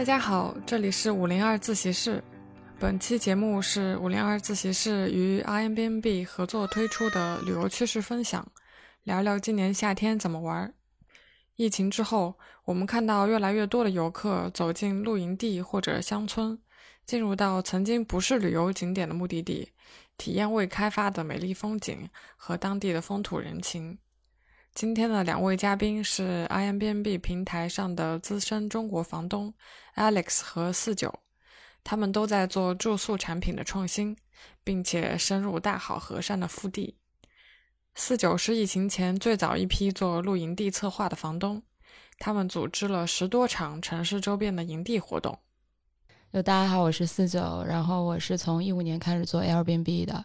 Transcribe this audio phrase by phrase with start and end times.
[0.00, 2.24] 大家好，这里是五零二自习室。
[2.78, 8.50] 本期节目是五零二自习室与 Airbnb 合作推出的旅游趣事分享，
[9.02, 10.72] 聊聊今年夏天怎么玩。
[11.56, 16.58] 疫情之后，我们看到越来越多的游客走进露营地或者乡村，
[17.04, 19.72] 进入到曾经不是旅游景点的目的地，
[20.16, 23.98] 体验未开发的美丽风景和当地的风土人情。
[24.72, 29.52] 今天的两位嘉宾是 Airbnb 平台上的资深中国房东
[29.96, 31.12] Alex 和四九，
[31.82, 34.16] 他们都在做住宿产品的创新，
[34.64, 36.96] 并且深入大好河山的腹地。
[37.94, 41.62] 四九是疫情前最早一批做露营地策划的房东，
[42.18, 45.38] 他们组织了十多场城市周边的营地活动。
[46.32, 50.24] 大家好，我是四九，然后我是从一五年开始做 Airbnb 的。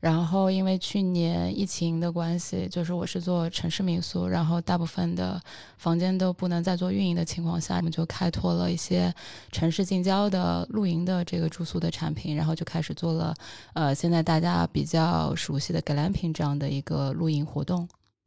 [0.00, 5.38] 然后，因为去年疫情的关系，就是我是做城市民宿，然后大部分的
[5.76, 9.14] 房间都不能再做运营的情况下，我们就开拓了一些
[9.52, 13.34] 城市近郊的露营的这个住宿的产品，然后就开始做了，
[13.74, 17.86] 呃，现在大家比较熟悉的 glamping 这样的一个露营活动。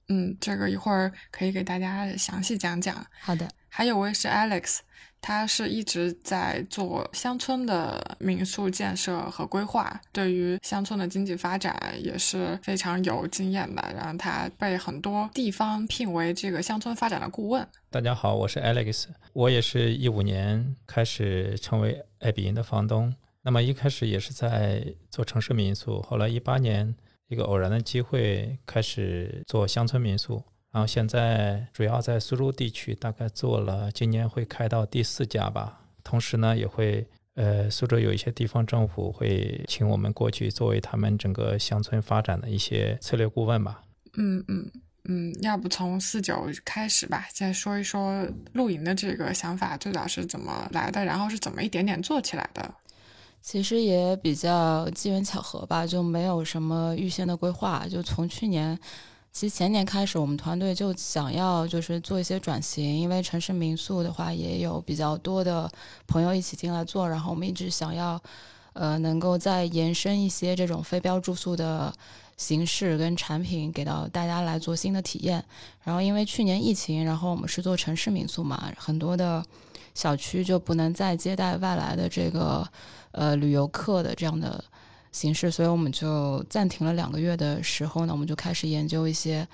[0.10, 3.04] 嗯，这个一会儿可以给大家详细讲讲。
[3.20, 4.80] 好的，还有位是 Alex。
[5.26, 13.82] 他是一直在做乡村的民宿建设和规划，对于乡村的经济发展也是非常有经验的。
[13.96, 17.66] 然后他被很多地方聘为这个乡村发展的顾问。
[17.90, 23.16] 大家好，我是 Alex，我也是一五年开始成为爱彼迎的房东。
[23.44, 26.94] 那么一开始也是在做城市民宿，后来一八年
[27.30, 30.44] 一个偶然的机会开始做乡村民宿。
[30.74, 35.82] 然后现在主要在苏州地区，大概做了，今年会开到第四家吧。
[36.04, 43.84] 同时呢，也会呃，苏州有一些地方政府会请我们过去作为他们整个乡村发展的一些策略顾问吧。
[44.18, 44.72] 嗯嗯
[45.04, 52.74] 嗯，要不从四九开始吧，先说一说露营的这个想法最早是怎么来的，然后是怎么一点点做起来的。
[53.44, 58.80] 其实也比较机缘巧合吧，就没有什么预先的规划，就从去年。
[59.34, 65.68] 其实前年开始，我们团队就想要就是做一些转型，因为城市民宿的话也有比较多的
[66.06, 68.22] 朋友一起进来做，然后我们一直想要，
[68.74, 71.92] 呃，能够再延伸一些这种非标住宿的
[72.38, 75.44] 形式跟产品给到大家来做新的体验。
[75.84, 79.44] 然后因为去年疫情，然后我们是做城市民宿嘛，很多的
[79.96, 82.64] 小区就不能再接待外来的这个
[83.12, 84.64] 呃旅游客的这样的。
[85.13, 89.47] 形式，所以我们就暂停了两个月的时候呢，我们就开始研究一些，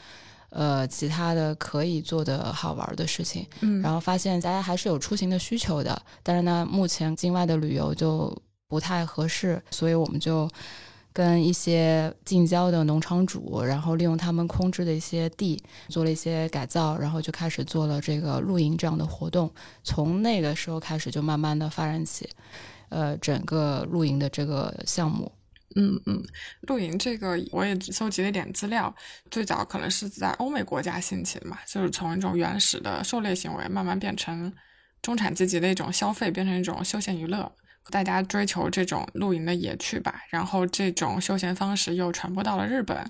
[0.50, 3.46] 呃，其他的可以做的好玩的事情。
[3.60, 8.36] 嗯，然后发现大家还是有出行的需求的，但是呢，目前境外的旅游就
[8.68, 10.50] 不太合适，所以我们就
[11.12, 19.52] 跟一些近郊的农场主，然后利用他们空置的一些地做了一些改造，然后就开始做了这个露营这样的活动。
[19.84, 22.30] 从那个时候开始，就慢慢的发展起，
[22.90, 25.30] 呃，整个露营的这个项目。
[25.76, 26.24] 嗯嗯，
[26.62, 28.94] 露营这个我也搜集了一点资料，
[29.30, 34.52] 最早可能是在欧美国家兴起的嘛，就是从一种原始的狩猎行为，慢慢变成
[35.02, 37.52] 中产阶级的一种消费，变成一种休闲娱乐，
[37.92, 40.24] 大家追求这种露营的野趣吧。
[40.30, 43.10] 然后这种休闲方式又传播到了日本，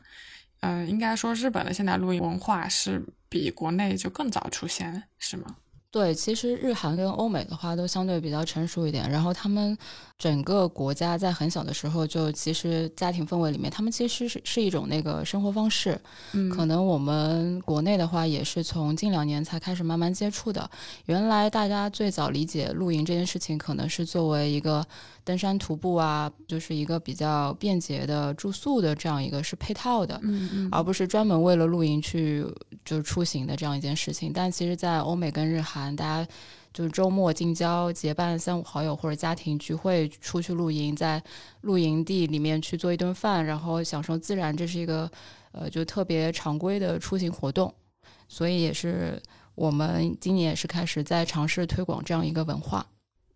[0.59, 5.55] 嗯，应该说日本的现代露营文化是比国内就更早出现，是吗？
[5.91, 9.75] 对，其实日韩跟欧美的话都相对比较成熟一点，然后他们
[10.19, 15.99] 整个国家在很小的时候就其实家庭氛围里面，他们其实是是一种那个生活方式。
[16.33, 20.69] 嗯，可能我们国内的话也是从近两年才开始慢慢接触的。
[21.05, 24.85] 原来大家最早理解露营这件事情，可能是作为一个
[25.29, 32.43] 登山徒步啊，就是一个比较便捷的住宿的这样一个是配套的，嗯嗯，而不是专门为了露营去
[32.83, 34.31] 就是出行的这样一件事情。
[34.33, 35.95] 但其实，在欧美跟日韩。
[35.95, 36.27] 大家
[36.73, 41.21] 就是周末近郊结伴三五好友或者家庭聚会出去露营，在
[41.61, 45.07] 露营地里面去做一顿饭，然后享受自然，这是一个
[45.51, 47.71] 呃就特别常规的出行活动。
[48.27, 49.21] 所以也是
[49.53, 52.83] 我们今年也是开始在尝试推广这样一个文化。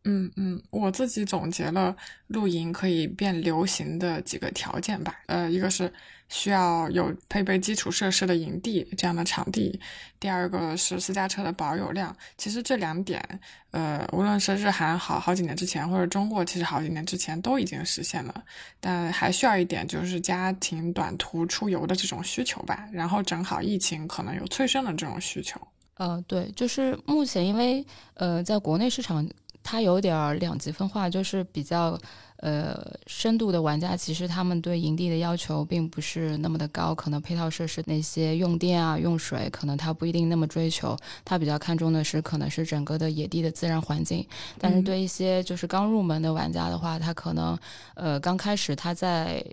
[0.05, 1.95] 嗯嗯，我自己总结了
[2.27, 5.15] 露营可以变流行的几个条件吧。
[5.27, 5.91] 呃，一个是。
[6.29, 9.79] 需要有配备基础设施的营地这样的场地，
[10.19, 12.15] 第二个是私家车的保有量。
[12.39, 13.21] 其实这两点，
[13.69, 18.43] 呃，无论是日韩好好几年之前，或者中国其实好几年之前都已经实现了，
[18.79, 22.87] 但还需要一点就是家庭短途出游的这种需求吧。
[22.91, 25.61] 然后正好疫情可能有催生的这种需求。
[25.97, 27.85] 呃，对，就是目前因为
[28.15, 29.23] 呃，在国内市场。
[29.63, 31.97] 它有点儿两极分化，就是比较
[32.37, 44.27] 呃深度的玩家，其实他们对营地的要求并不是那么的高，可能配套设施那些用电啊、用水，可能他不一定那么追求，他比较看重的是可能是整个的野地的自然环境。
[44.59, 47.57] 但是对一些就是刚入门的玩家的话，他可能
[47.95, 49.43] 呃刚开始他在。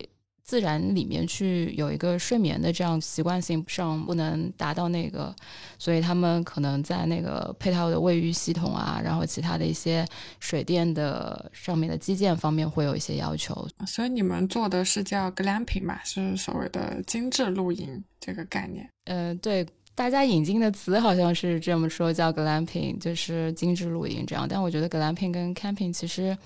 [0.51, 5.33] 自然里面去有一个睡眠的这样习惯性上不能达到那个，
[5.79, 10.05] 所以他们可能在那个配套的卫浴系统啊，然后其他的一些
[10.41, 13.65] 水电的上面的基建方面会有一些要求。
[13.87, 18.91] 所以你们做的是叫 glamping 吧，是所谓的精致露营这个概念。
[19.05, 19.65] 嗯，对，
[19.95, 24.49] 大家引进的词好像是这么说，叫 glamping，就是精致露营这样。
[24.49, 26.37] 但我觉得 glamping 跟 camping 其实。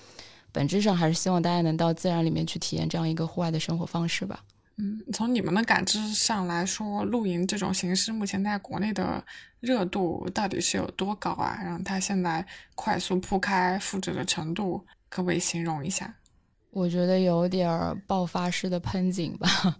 [0.55, 4.41] 本质上还是希望大家能到自然里面去体验这样一个户外的生活方式吧。
[4.77, 9.21] 嗯，从你们的感知上来说，露营这种形式目前在国内的
[9.59, 11.59] 热度到底是有多高啊？
[11.61, 16.15] 让它现在快速铺开、复制的程度，可不可以形容一下？
[16.71, 19.77] 我觉得有点爆发式的喷井吧。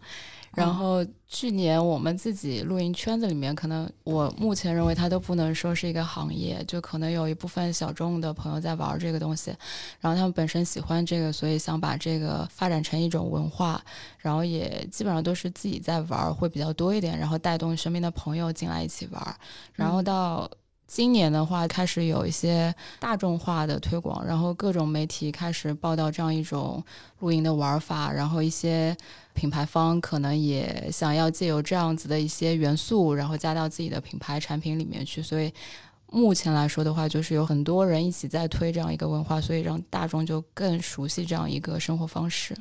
[0.56, 9.52] 然后去年我们自己露营圈子里面，可能我目前认为它都不能说是一个行业，就可能有一部分小众的朋友在玩这个东西，
[10.00, 13.84] 然后他们本身喜欢这个，所以想把这个发展成一种文化，
[14.18, 19.36] 然后也基本上都是自己在玩会比较多一点，然后带动身边的朋友进来一起玩，
[19.74, 20.50] 然后到。
[20.88, 26.84] 今年的话，开始有一些大众化的推广，然后各种媒体开始报道这样一种
[27.20, 28.96] 露营的玩法，然后一些
[29.34, 35.22] 品牌方可能也想要借由这样子的一些元素，然后加到自己的品牌产品里面去。
[35.24, 35.52] 所以
[36.12, 42.56] 目前来说的话，就是有很多人一起在推这样一个文化，所以让大众就更熟悉这样一个生活方式。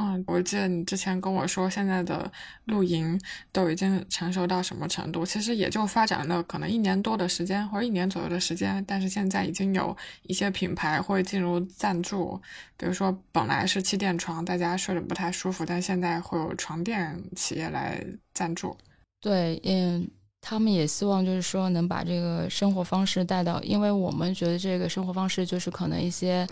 [0.00, 2.30] 嗯，我记得你之前跟我说，现在的
[2.66, 5.26] 露营都已经成熟到什么程度？
[5.26, 8.84] 其实也就发展了可能一年多的时间，或者一年左右的时间。
[8.86, 12.40] 但是现在已经有一些品牌会进入赞助，
[12.76, 18.00] 比如说本来是气垫床，大家睡得不太舒服，但现在会有床垫企业来
[18.32, 18.76] 赞助。
[19.20, 20.08] 对，嗯，
[20.40, 26.46] 他们也希望就是说能把这个生活方式带到，因为我们觉得这个生活方式就是可能一些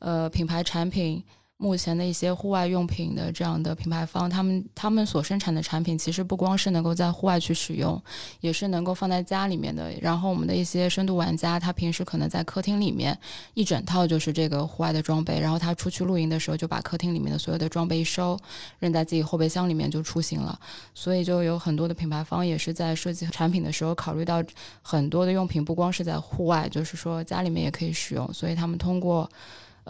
[0.00, 1.22] 呃品牌产品。
[1.62, 8.02] 目前的一些户外用品的这样的品牌方，他们他们所生产的产品，其实不光是能够在户外去使用，
[8.40, 9.92] 也是能够放在家里面的。
[10.00, 13.16] 然后我们的一些深度玩家，他平时可能在客厅里面
[13.52, 18.38] 一整套就是这个户外的装备，然后他出去露营的时候，就把客厅里面的所有的装备一收，
[18.78, 20.58] 扔在自己后备箱里面就出行了。
[20.94, 24.42] 所以就有很多的品牌方也是在设计产品的时候，考虑到
[24.80, 29.28] 很多的用品不光是在户外，就是说家里面也可以使用，所以他们通过。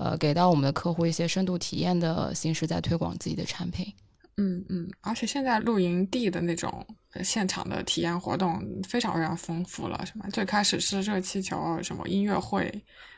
[0.02, 3.92] 呃，给到我们的客户一些深度体验的形式，在推广自己的产品。
[4.38, 6.86] 嗯嗯，而且现在露营地的那种
[7.22, 8.58] 现场的体验活动
[8.88, 10.24] 非常非常丰富了，什么？
[10.32, 12.72] 最开始是热气球，什么音乐会，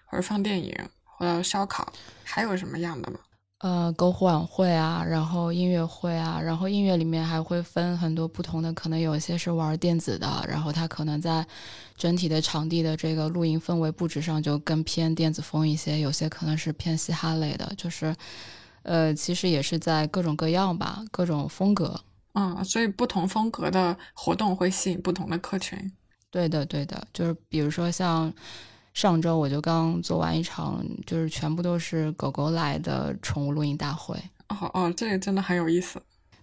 [0.06, 1.92] 或者放电影，或者烧烤，
[2.24, 3.20] 还有什么样的吗？
[3.62, 11.46] 呃，篝火晚会啊，然后音乐会啊，然后音乐里面还会分很多不同的，可能有一些是玩电子的，然后它可能在
[11.96, 18.12] 整体的场地的这个露营氛围布置上就更偏电子风一些，有些可能是偏嘻哈类的，就是，
[18.82, 22.00] 呃，其实也是在各种各样吧，各种风格。
[22.32, 25.78] 嗯，所以不同风格的活动会吸引不同的客群。
[26.32, 28.34] 对的，对的，就是比如说像。
[28.94, 34.14] 上周我就刚做完一场，就是全部都是狗狗来的宠物露营大会。
[34.48, 36.00] 哦哦，这个真的很有意思。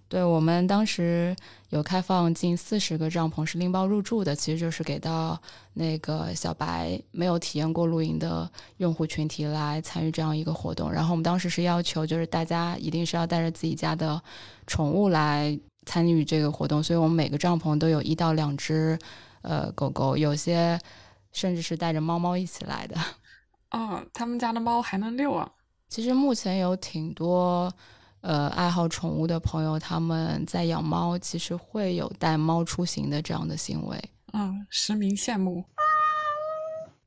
[0.07, 1.35] 对我们当时
[1.69, 5.39] 有开放近四十个帐篷是拎包入住的，其实就是给到
[5.75, 10.91] 那个小白没有体验过露营的用户群体来参与这样一个活动。
[10.91, 14.19] 然后我们当时是要求，就是大家一定是要带着自己家的
[14.65, 18.97] 宠物来参与这个活动，所以我们每个帐篷都有一到两只
[19.43, 20.79] 呃狗狗，有些。
[21.31, 22.95] 甚至是带着猫猫一起来的，
[23.71, 25.49] 哦，他们家的猫还能遛啊！
[25.87, 27.71] 其实目前有挺多，
[28.21, 33.99] 呃，爱好宠物的朋友，他们在养猫，其实会有带猫出行的这样的行为。
[34.33, 35.63] 嗯，实名羡慕。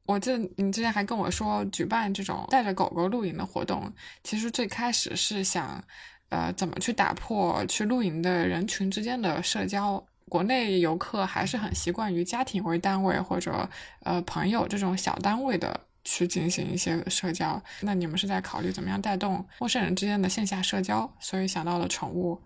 [0.05, 3.93] 我记得你之前还跟我说，举办这种带着狗狗露营的活动，
[4.25, 5.83] 其实最开始是想，
[6.31, 10.05] 呃，怎么去打破去露营的人群之间的社交。
[10.33, 13.69] 国内游客还是很习惯于家庭为单位或者
[14.03, 17.63] 呃朋友这种小单位的去进行一些社交。
[17.83, 22.41] 那你们是在考虑怎么样带动陌生人之间的线下社交，所以想到了宠物。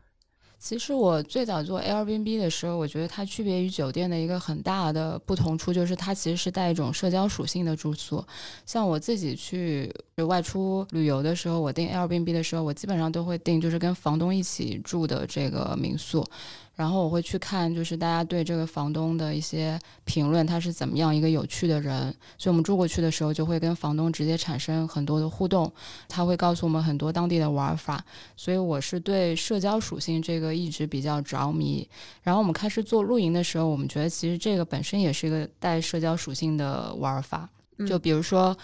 [0.58, 8.24] 其实我最早做 Airbnb 的时候，我觉得它区别于酒店的一个很大的不同处，就是它其实是带一种社交属性的住宿。
[8.64, 9.94] 像我自己去
[10.26, 16.26] 外出旅游的时候，我订 Airbnb 的时候，我基本上都会订就是跟房东一起住的这个民宿。
[16.76, 22.14] 然后我会去看，就是大家对这个房东的一些评论，他是怎么样一个有趣的人。
[22.36, 25.72] 所以我们住过去的时候，就会跟房东直接产生很多的互动，
[26.06, 28.04] 他会告诉我们很多当地的玩法。
[28.36, 31.88] 所以我是对社交属性这个一直比较着迷。
[32.22, 37.48] 然后我们开始做露营的时候，我们觉得其实这个本身也是一个带社交属性的玩法。
[37.88, 38.54] 就比如说。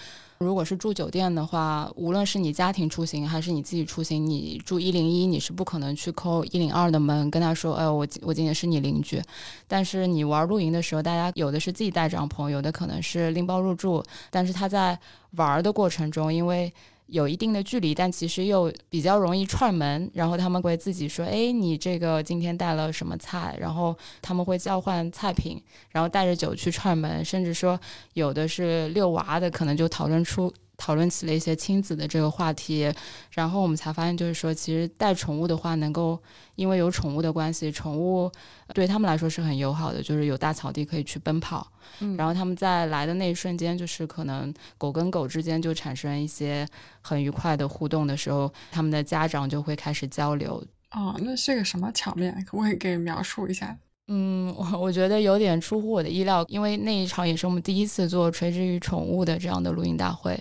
[0.42, 9.22] 如果是住酒店的话，无论是你家庭出行还是你自己出行，你住一零一，你是不可能去抠一零二的门，跟他说：“哎，我我今天是你邻居。”
[9.68, 14.02] 但是你玩露营的时候，大家有的是自己带帐篷，有的可能是拎包入住。
[14.30, 14.98] 但是他在
[15.36, 16.72] 玩的过程中，因为
[17.12, 20.10] 有一定的距离，但其实又比较容易串门。
[20.14, 27.22] 然后他们会自己说：“哎，你这个今天带了什么菜？”然后他们会交换菜品，然后带着酒去串门。
[27.22, 27.78] 甚至说
[28.14, 30.50] 有的是遛娃的，可能就讨论出
[30.82, 32.92] 讨论起了一些亲子的这个话题。
[33.30, 36.20] 然后我们才发现，就是说其实带宠物的话，能够
[36.56, 38.28] 因为有宠物的关系，宠物
[38.74, 41.70] 对他们来说是很友好的，就是有大草地可以去奔跑。
[42.00, 46.66] 嗯然后他们在来的那一瞬间，就是可能狗跟狗之间就产生一些
[47.00, 50.62] 很愉快的互动的时候，他们的家长就会开始交流。
[50.90, 52.34] 哦，那是个什么场面？
[52.44, 53.78] 可不可以给描述一下？
[54.08, 60.32] 嗯，我我觉得有点出乎我的意料，因为那一场也是我们第一次做垂直于宠物的这样的录音大会。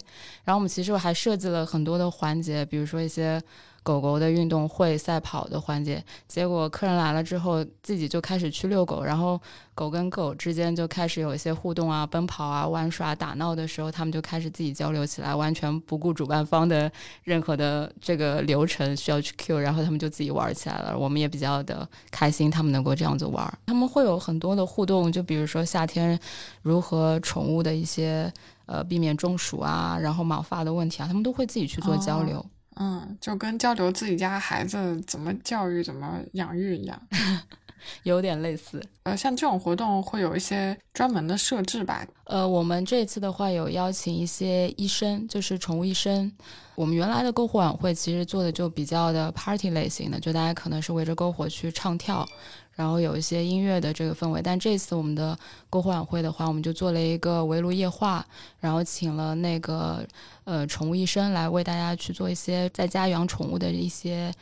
[0.43, 3.41] 然后我们其实还设计了很多的环节，比如说一些。
[3.83, 9.39] 狗狗的运动会、赛跑的环节，结果客人来了之后，自己就开始去遛狗，然后
[9.73, 16.91] 狗跟狗之间就开始有一些互动啊、奔跑啊、玩耍、打闹的时候，他们就开始自己交流起来，完全不顾主办方的
[17.23, 20.95] 任何的这个流程需要去 Q，然后他们就自己玩起来了。
[20.95, 23.51] 我们也比较的开心，他们能够这样子玩。
[23.65, 26.19] 他们会有很多的互动，就比如说夏天
[26.61, 28.31] 如何宠物的一些
[28.67, 32.45] 呃避免中暑啊，然后毛发的问题啊，他们都会自己去做交流。
[32.83, 36.99] 嗯，就跟交流自己家孩子怎么教育、怎么养育一样，
[38.01, 38.83] 有点类似。
[39.03, 42.03] 呃，像这种活动会有一些专门的设置吧？
[42.31, 46.31] 呃，我们这次的话有邀请一些医生，就是宠物医生。
[46.75, 52.25] 我们原来的篝火晚会其实做的就比较的 party 类型的，就大家可能是围着篝火去唱跳。
[52.73, 55.37] 然后有一些音乐的这个氛围，但这次我们的
[55.69, 58.25] 篝火晚会的话，我们就做了一个围炉夜话，
[58.61, 60.01] 然后请了那个
[60.45, 64.33] 呃宠物医生来为大家去做一些在家养宠物的一些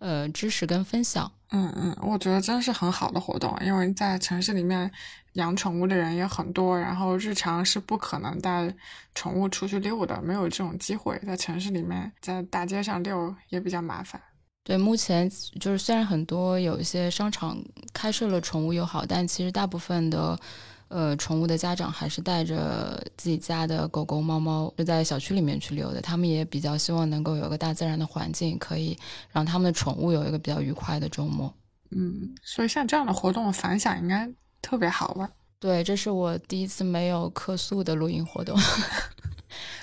[0.00, 1.32] 呃知识跟分享。
[1.50, 4.90] 嗯嗯，我觉得真是很好的活动，因为在城市里面
[5.38, 8.72] 养宠物的人也很多，然后日常是不可能带
[9.14, 14.20] 宠物出去遛的，没有这种机会，在城市里面在大街上遛也比较麻烦。
[14.64, 15.30] 对，目前
[15.60, 17.56] 就是虽然很多有一些商场
[17.94, 20.38] 开设了宠物友好，但其实大部分的
[20.88, 26.02] 呃宠物的家长还是带着自己家的狗狗、猫猫就在小区里面去溜的。
[26.02, 28.98] 他们也比较希望能够有一个大自然的环境，可以
[29.30, 31.54] 让他们的宠物有一个比较愉快的周末。
[31.90, 34.28] 嗯，所以像这样的活动反响应该
[34.62, 35.30] 特别好玩？
[35.60, 38.56] 对，这是我第一次没有客诉的露营活动。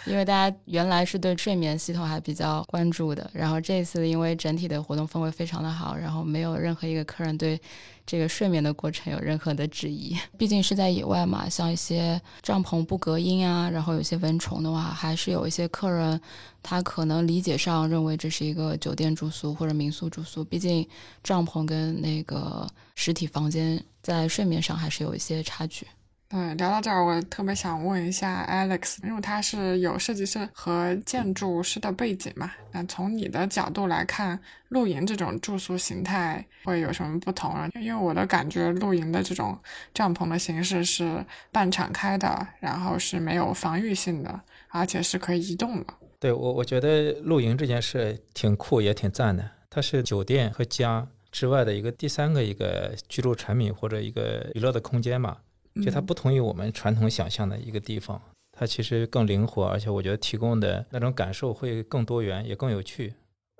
[0.05, 7.59] 因为大家原来是对睡眠系统还比较关注的，然后这次因为整体的活动氛围非常的好，然后没有任何一个客人对
[8.05, 10.15] 这个睡眠的过程有任何的质疑。
[10.37, 16.21] 毕竟是在野外嘛，像一些帐篷不隔音啊，然后有些蚊虫的话，还是有一些客人
[16.61, 20.43] 他可能理解上认为这是一个酒店住宿或者民宿住宿。
[20.43, 20.87] 毕竟
[21.23, 25.87] 帐篷跟那个实体房间在睡眠上还是有一些差距。
[26.27, 37.67] 对，聊到这儿，我特别想问一下 Alex，因为他是有设计师和建筑师的背景嘛，那从你的角度来看，露营这种住宿形态会有什么不同啊？
[37.81, 39.57] 因为我的感觉，露营的这种
[39.91, 45.93] 帐篷的形式是半敞开的，然后是没有防御性的，而且是可以移动的。
[46.19, 49.49] 对我，我觉得露营这件事挺酷，也挺赞的。
[49.67, 55.37] 它是酒店和家之外的一个第三个一个居住产品或者一个娱乐的空间嘛。
[55.83, 58.21] 就它不同于我们传统想象的一个地方，
[58.53, 63.13] 它其实更灵活，而且我觉得提供的那种感受会更多元，也更有趣。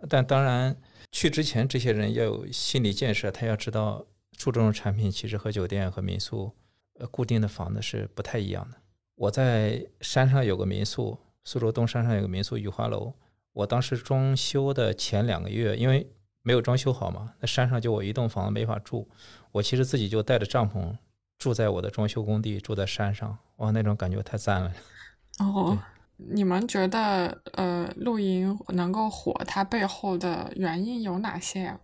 [0.08, 0.74] 但当然，
[1.12, 4.06] 去之前这些人要有心理建设，他要知道
[4.38, 6.54] 住这种产品其实和酒店和民宿，
[6.98, 8.78] 呃，固定的房子是不太一样的。
[9.16, 13.12] 我在山上有个民宿，苏州东山上有个民宿雨花楼，
[13.52, 16.08] 我当时装修的前两个月，因为
[16.46, 19.08] 没有装修好嘛，那山上就我一栋房子没法住，
[19.52, 20.96] 我其实自己就带着帐篷。
[21.38, 24.72] 住在我的装修工地，住在山上，哇，那种感觉太赞了。
[25.40, 25.78] 哦，
[26.16, 31.80] 你们觉得呃，露营能够火，它背后的原因有哪些呀？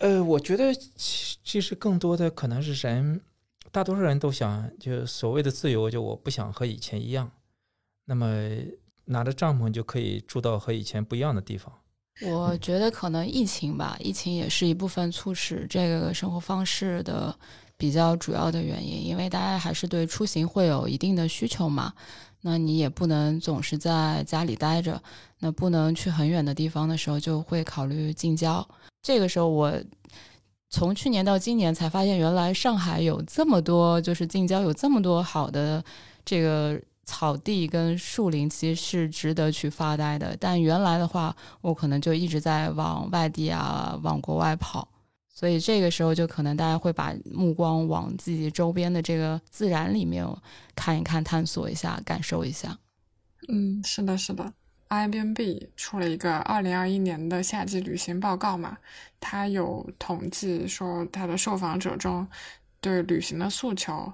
[0.00, 3.20] 呃，我觉得其实更多的可能是人，
[3.72, 7.32] 大多数人都想就所谓的自由，就我不想和以前一样。
[8.04, 8.48] 那么
[9.06, 11.72] 拿着帐篷就可以住到和以前不一样的地方。
[12.22, 17.34] 我觉得可能疫情吧，疫情也是一部分促使这个生活方式的
[17.76, 21.92] 比较主要的原因，因为大家还是对出行会有一定的需求嘛。
[22.40, 25.02] 那你也不能总是在家里待着，
[25.40, 28.66] 那不能去很远的地方的时候，就会考虑近郊。
[29.02, 29.72] 这个时候，我
[30.70, 35.84] 从去年到今年才发现，原来上海有这么多，就是近郊有这么多好的
[36.24, 36.80] 这个。
[37.06, 44.86] 草地跟树林其实是值得去发呆的，但原来的话，我可能就一直在往外地啊，往国外跑，
[45.32, 50.26] 所以这个时候就可能大家会把目光往自己周边的这个自然里面
[50.74, 52.76] 看一看、探索一下、感受一下。
[53.48, 54.52] 嗯，是的，是的。
[54.88, 58.76] Airbnb 出了一个二零二一年的夏季旅行报告嘛，
[59.20, 62.26] 它有统计说，它的受访者中
[62.80, 64.12] 对旅行的诉求。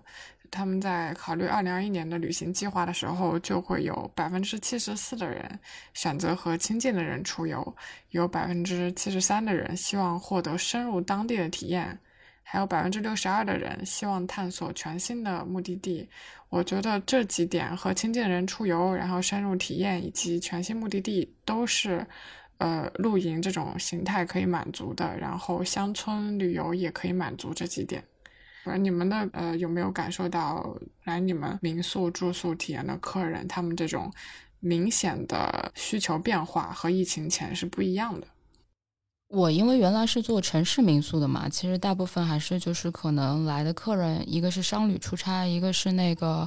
[0.52, 5.58] 他们在考虑二零二一年的旅行计划的时候，就会有百分之七十四的人
[5.94, 7.74] 选择和亲近的人出游，
[8.10, 11.98] 有百分之七十三的人希望获得深入当地的体验，
[12.42, 16.06] 还有百分之六十二的人希望探索全新的目的地。
[16.50, 22.06] 我觉得这几点和亲近的人出游，然后深入体验以及全新目的地，都是
[22.58, 28.04] 呃露营这种形态可以满足的，然后乡村旅游也可以满足这几点。
[28.80, 34.12] 你们的呃有没有感受到来你们民宿住宿体验的客人，他们这种
[34.60, 38.26] 明显的需求变化和疫情前是不一样的？
[39.28, 46.46] 我因为原来是做城市民宿的嘛，其实大部分还是就是可能来的客人，一个是商旅出差，一个是那个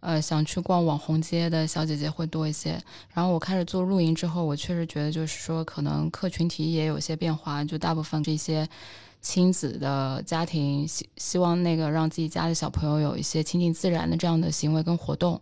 [0.00, 2.82] 呃想去逛网红街的小姐姐会多一些。
[3.12, 8.68] 然后我开始做露营之后，我确实觉得就是说可能客群体也有些变化，就大部分这些。
[9.24, 15.40] 亲子的家庭希希望那个让自己家的小朋友有一些亲近自然的这样的行为跟活动，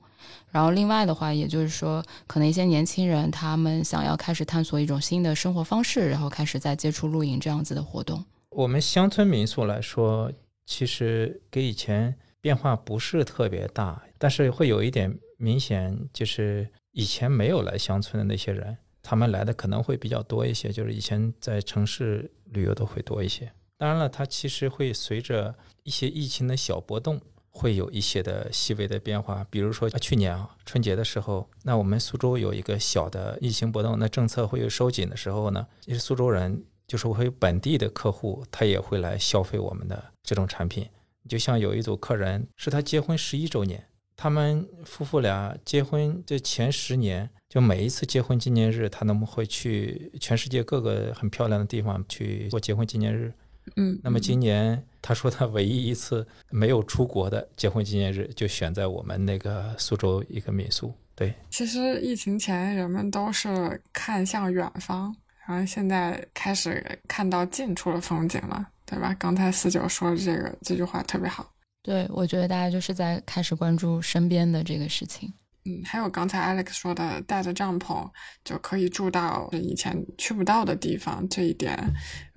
[0.52, 8.24] 然后另外的话，也就是说，可能一些年轻人他们想要开始探索一种新的生活方式，然后开始在接触露营这样子的活动。
[8.50, 10.30] 我们乡村民宿来说，
[10.64, 23.50] 其实跟以前变化不是特别大，但是会有一点明显，就是以前没有来乡村的那些人，他们来的可能会比较多一些，就是以前在城市旅游的会多一些。
[23.82, 27.20] 当然了，它其实会随着一些疫情的小波动，
[27.50, 29.44] 会有一些的细微的变化。
[29.50, 40.88] 比如说去年啊春节的时候，那我们苏州有一个小的疫情波动，那政策会有收紧的时候呢，其实苏州人就是会本地的客户，他也会来消费我们的这种产品。
[41.28, 53.34] 就像有一组客人是他结婚十一周年，他们夫妇俩结婚这前十年，就每一次结婚纪念日，他们会去全世界各个很漂亮的地方去过结婚纪念日。
[53.76, 60.92] 嗯，那么今年他说他唯一一次没有出国的结婚纪念日，就选在我们那个苏州一个民宿。
[61.14, 65.14] 对，其实疫情前人们都是看向远方，
[65.46, 69.14] 然后现在开始看到近处的风景了，对吧？
[69.18, 71.52] 刚才四九说的这个这句话特别好。
[71.82, 75.32] 对，我觉得大家就是在开始关注身边的这个事情。
[75.64, 78.10] 嗯，还有刚才 Alex 说的，带着帐篷
[78.44, 81.78] 就可以住到以前去不到的地方，这一点，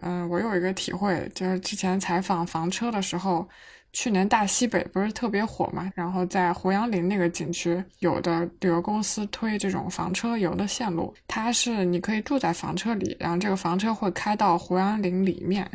[0.01, 3.47] 嗯，我有一个体会，就是之前采访房车的时候。
[3.95, 15.65] 去年大西北不是特别火嘛，然后在胡杨林那个景区，有的旅游公司推这种房车游的线路，它是你可以住在房车里，然后这个房车会开到胡杨林里面，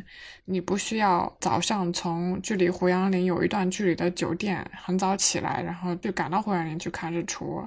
[0.44, 7.66] 你不需要早上从距离胡杨林有一段距离的酒店很早起来，然后就赶到胡杨林去看日出。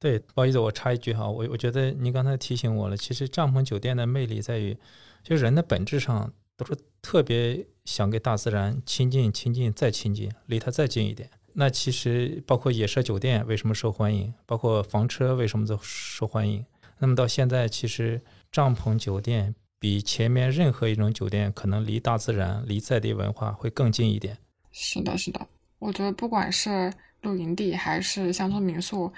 [0.00, 4.74] 对，不好意思，我插一句哈，我我觉得您刚才提醒我了，其实帐篷酒店的魅力在于，
[5.22, 7.66] 就人的本质上都是特别。
[7.86, 11.28] 想跟大自然亲近、亲近再亲近，离它再近一点。
[11.54, 16.64] 那其实包括野舍酒店为什么受欢迎，包括房车为什么受欢迎？
[16.98, 18.20] 那么到现在，其实
[18.52, 24.38] 帐篷酒店比前面任何一种酒店可能离大自然、离在地文化会更近一点。
[24.70, 25.44] 是的，是的，
[25.80, 26.92] 我觉得不管是
[27.22, 29.12] 露营地还是乡村民宿。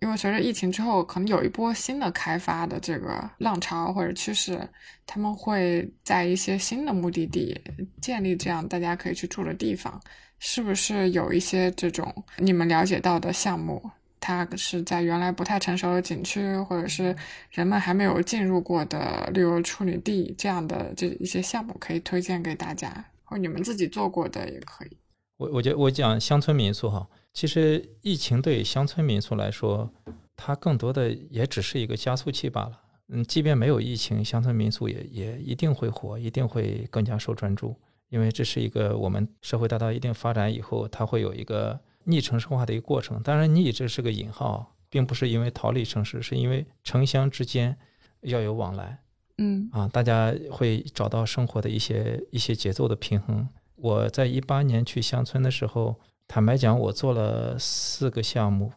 [0.00, 4.68] 因为随着疫情之后，可能有一波新的开发的这个浪潮或者趋势，
[5.04, 7.60] 他们会在一些新的目的地
[8.00, 10.00] 建立这样大家可以去住的地方。
[10.38, 13.82] 是不是有一些这种你们了解到的项目，
[14.20, 17.16] 它是在原来不太成熟的景区，或者是
[17.50, 24.96] 人们还没有进入过的旅游处女地这样的这一些项目，可以推荐给大家，或你们自己做过的也可以。
[25.38, 27.08] 我我觉得我讲乡村民宿哈。
[27.32, 29.92] 其实疫情对乡村民宿来说，
[30.36, 32.80] 它更多的也只是一个加速器罢了。
[33.08, 37.74] 嗯，即便没有疫情，乡村民宿也也一定会火，一定会更加受专注。
[38.10, 43.22] 因为这是一个我们社会达到一定发展以后，它会有一个逆城市化的一个过程。
[43.22, 47.76] 当然，逆这是个引号，并不是因为逃离城市，是因为城乡之间
[48.22, 48.98] 要有往来。
[49.36, 53.48] 嗯啊，大家会找到生活的一些一些节奏的平衡。
[53.76, 58.70] 我在一八年去乡村的时候，坦白讲，我做了四个项目，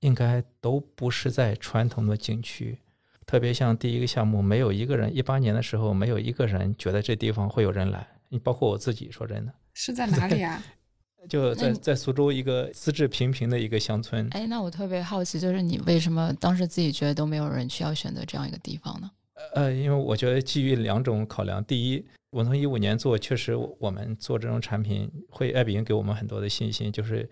[0.00, 2.80] 应该都不是在传统的景区。
[3.24, 8.04] 特别像第一个项目，没有一个人，一八年的时候，没有一个人觉得这地方会有人来。
[8.28, 10.60] 你包括我自己，说真的，是在哪里啊？
[11.30, 14.28] 就在在苏州一个资质平平的一个乡村。
[14.32, 19.08] 哎，那我特别好奇，就是你为什么当时自己觉得都没有人去，要选择这样一个地方呢？
[19.54, 22.04] 呃，因为我觉得基于两种考量，第一，
[22.36, 27.26] 我从一五年做，确实我们做这种产品，会爱彼迎给我们很多的信心，就是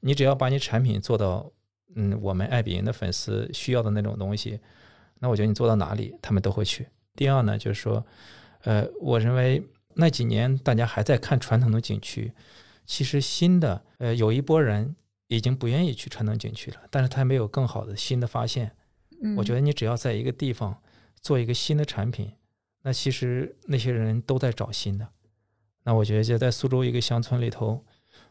[0.00, 1.52] 你只要把你产品做到，
[1.94, 4.58] 嗯，我们爱彼迎的粉丝需要的那种东西，
[5.18, 6.88] 那我觉得你做到哪里，他们都会去。
[7.14, 8.02] 第二呢，就是说，
[8.62, 9.62] 呃，我认为
[9.94, 12.32] 那几年大家还在看传统的景区，
[12.86, 14.96] 其实新的，呃，有一波人
[15.28, 18.72] 已经不愿意去传统景区了，但是他没有更好的新的发现。
[19.20, 20.80] 嗯，我觉得你只要在一个地方
[21.20, 22.32] 做一个新的产品，
[22.86, 25.08] 那其实那些人都在找新的。
[25.82, 27.84] 那我觉得就在苏州一个乡村里头，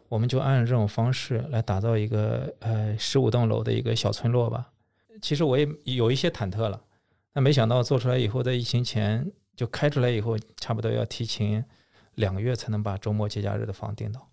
[0.08, 4.72] 我们就按这种方式来打造一个呃十五栋楼的一个小村落吧。
[5.22, 6.82] 其实我也有一些忐忑了，
[7.34, 11.65] 那没想到做出来以后，在疫情前就开出来以后，差不多要提前
[12.13, 14.30] 两个月才能把周末节假日的房订到。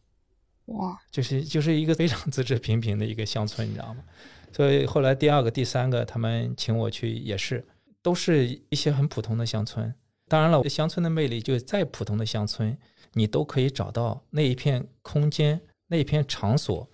[0.67, 4.05] 哇，就是就是一个非常资质平平的一个乡村，你知道吗？
[4.53, 7.67] 所以后来第二个、第三个，他们请我去也是，
[8.01, 9.93] 都是一些很普通的乡村。
[10.33, 12.75] 当然了，乡村的魅力就再普通的乡村，
[13.13, 16.89] 你都可以找到那一片空间、那一片场所，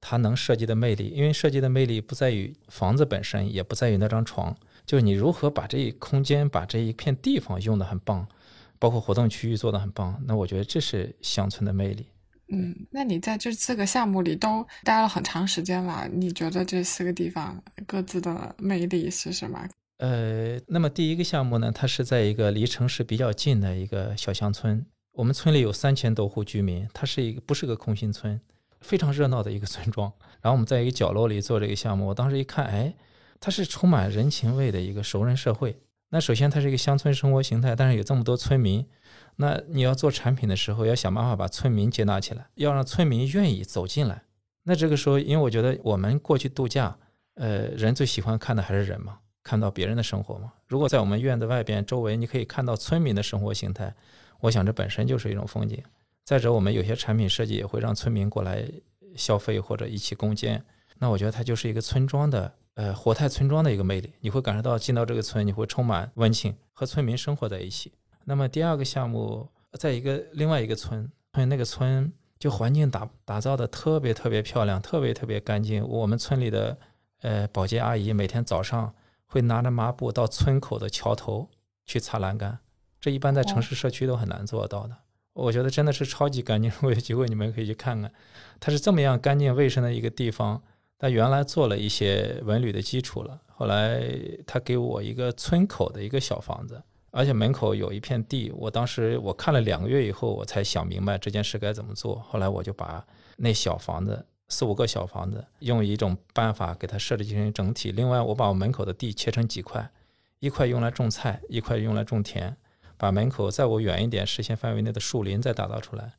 [0.00, 1.08] 它能设计的魅力。
[1.08, 8.28] 因为设计的魅力不在于房子本身，也不在于那张床，就是你如何把这一空间、把这一片地方用得很棒，
[8.78, 10.22] 包括活动区域做得很棒。
[10.24, 12.06] 那我觉得这是乡村的魅力。
[12.52, 19.68] 嗯，那你在这四个项目里都待了很长时间了，你觉得这四个地方各自的魅力是什么？
[19.98, 24.84] 呃，那么第一个项目呢，它是在一个离城市比较近的一个小乡村。
[25.12, 28.40] 我们村里有三千多户居民，它是一个不是个空心村，
[28.80, 30.12] 非常热闹的一个村庄。
[30.42, 32.92] 然后我们在一个角落里做这个项目，我当时一看，哎，
[33.38, 35.78] 它是充满人情味的一个熟人社会。
[36.10, 38.84] 那首先它是一个乡村生活形态，但是有这么多村民，
[39.36, 44.24] 那你要做产品的时候，要想办法把村民接纳起来，要让村民愿意走进来。
[44.64, 46.98] 那这个时候，因为我觉得我们过去度假，
[47.34, 49.18] 呃，人最喜欢看的还是人嘛。
[49.44, 50.50] 看到别人的生活嘛？
[50.66, 53.94] 如果在我们院子外边周围，你可以看到村民的生活形态，
[54.40, 55.80] 我想这本身就是一种风景。
[56.24, 58.66] 再者，我们有些产品设计也会让村民过来
[59.14, 60.64] 消费或者一起共建，
[60.98, 64.10] 那我觉得它就是一个村庄的呃活态村庄的一个魅力。
[64.20, 67.92] 你会感受到进到这个村，你会充满温情，和村民生活在一起。
[68.24, 69.46] 那么第二个项目，
[69.78, 75.86] 在一个另外一个村，那个村就环境打打造的特别特别漂亮，特别特别干净。
[75.86, 76.78] 我们村里的
[77.20, 78.94] 呃保洁阿姨每天早上。
[79.34, 81.50] 会拿着抹布到村口的桥头
[81.84, 82.56] 去擦栏杆，
[83.00, 84.96] 这一般在城市社区都很难做到的。
[85.32, 88.12] 我觉得真的是超级干净， 如果有机会你们可以去看看。
[88.60, 90.62] 它是这么样干净卫生的一个地方，
[91.00, 94.08] 它原来做了一些文旅的基础了，后来
[94.46, 98.52] 他给我一个村口的一个小房子，而且门口有一片地。
[98.54, 102.20] 我当时我看了两个月以后，我才想明白这件事该怎么做。
[102.20, 103.04] 后来我就把
[103.36, 104.24] 那小房子。
[104.48, 107.90] 四五个小房子，用一种办法给它设计成整体。
[107.92, 109.90] 另外，我把我门口的地切成几块，
[110.38, 112.56] 一块用来种菜，一块用来种田。
[112.96, 116.12] 把门口在我远一点视线范围内的树林再打造出来，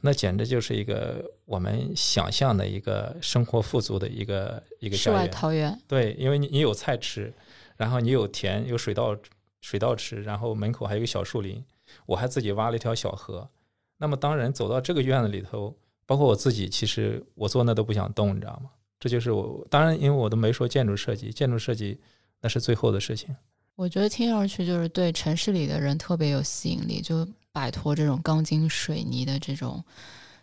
[0.00, 5.76] 那简直就是一个我们想象的一个生活富足的一个一个世外桃源。
[5.88, 7.34] 对，因为你你有菜吃，
[7.76, 9.16] 然后你有田，有水稻
[9.60, 11.64] 水稻吃，然后门口还有一个小树林，
[12.06, 13.50] 我还自己挖了一条小河。
[13.96, 15.76] 那么当人走到这个院子里头。
[16.10, 18.70] 包括我自己，其实我坐那都不想动，你知道吗？
[18.98, 22.00] 这就是我，当然，因为我都没说建筑设计，建筑设计
[22.40, 23.32] 那是最后的事情。
[23.76, 29.80] 我觉得听上去就是对城市里的人特别有吸引力，就摆脱这种钢筋水泥的这种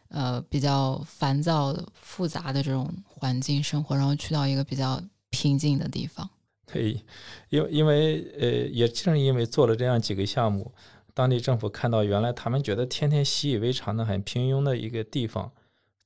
[0.08, 6.30] 呃比较烦躁、复杂的这种环境生活，然后去到一个比较平静的地方。
[6.72, 7.04] 对，
[7.50, 10.72] 因为因为呃，也正因为做了这样几个项目。
[11.14, 15.52] 当地政府看到，原来他们觉得天天习以为常的很平庸的一个地方，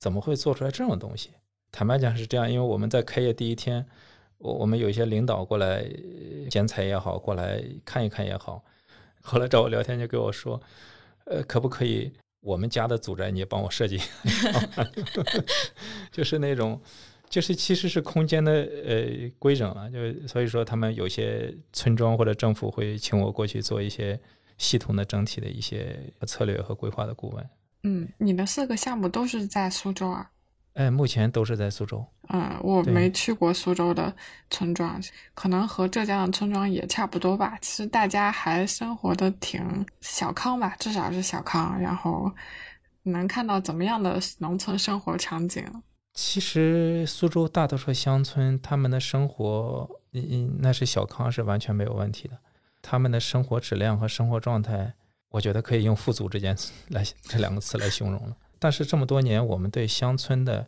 [0.02, 1.30] 怎么会做出来这种东西？
[1.72, 3.86] 坦白讲是这样，因为我们在开业第一天，
[4.40, 5.86] 我我们有一些领导过来
[6.50, 8.64] 剪彩也好，过来看一看也好，
[9.22, 10.60] 后来找我聊天就跟我说，
[11.26, 12.12] 呃，可不可以
[12.42, 14.00] 我们家的祖宅你也帮我设计？
[16.12, 16.82] 就是那种，
[17.30, 24.20] 就是其实是空间的呃规整啊，就所以说他们有些村庄或者政府会请我过去做一些。
[24.58, 27.50] 系统的整体的一些策略和规划的顾问。
[27.84, 30.30] 嗯，你的四个项目都是在苏州啊？
[30.74, 32.06] 哎，目前都是在苏州。
[32.30, 34.14] 嗯，我没去过苏州的
[34.50, 35.02] 村庄，
[35.34, 37.58] 可能和浙江的村庄也差不多吧。
[37.60, 41.78] 其实大家还生活的挺小康吧，至少是小康。
[41.78, 42.32] 然后
[43.04, 45.66] 能看到怎么样的农村生活场景？
[46.14, 52.38] 其实苏州大多数乡村，他们的生活，嗯嗯，那是小康是完全没有问题的。
[52.82, 54.94] 他们的生活质量和生活状态，
[55.32, 58.38] 我觉得可以用富足这件词来这两个词来形容了。
[58.60, 60.68] 但是这么多年，我们对乡村的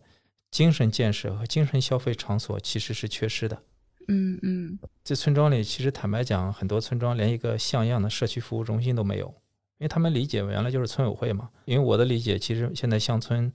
[0.49, 3.61] 精神建设和精神消费场所其实是缺失的。
[4.07, 9.27] 嗯嗯这村庄里，其实坦白讲，很多村庄连一个像样的社区服务中心都没有，
[9.77, 11.49] 因为他们理解原来就是村委会嘛。
[11.65, 13.51] 因为我的理解，其实现在乡村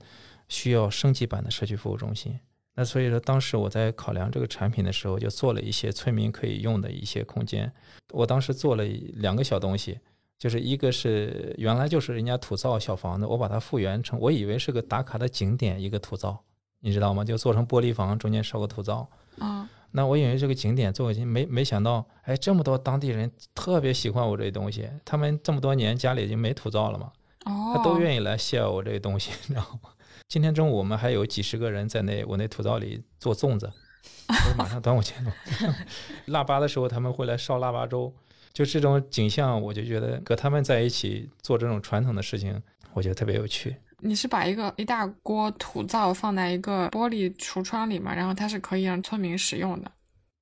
[0.47, 2.39] 需要升级版的社区服务中心。
[2.75, 7.71] 那所以说，当时我在考量这个产品的时候，就做了一些村民可以用的一些空间。
[8.11, 9.99] 我当时做了两个小东西，
[10.39, 16.39] 就是一个是原来就是人家土灶小房子，我把它复原成，我以为是个打卡的景点一个土灶，
[16.79, 17.23] 你知道吗？
[17.23, 19.07] 就做成玻璃房，中间烧个土灶。
[19.39, 27.11] 嗯那我以为这个景点做没没想到，哎，这么多当地人特别喜欢我这个东西，他们这么多年家里已经没土灶了嘛，
[27.45, 29.89] 哦，他都愿意来 share 我这个东西，你知道吗？
[30.29, 33.65] 今天中午我们还有几十个人在那我那土灶里做粽子，
[34.27, 35.33] 我说马上端午节了，
[36.27, 38.13] 腊八的时候他们会来烧腊八粥，
[38.53, 42.61] 就这种景象，我就觉得和他们在一起做这种传统的事情，
[42.93, 43.75] 我觉得特别有趣。
[44.01, 49.91] 你是把一个一大锅土灶放在一个玻璃橱窗里嘛，然后它是可以让村民使用的。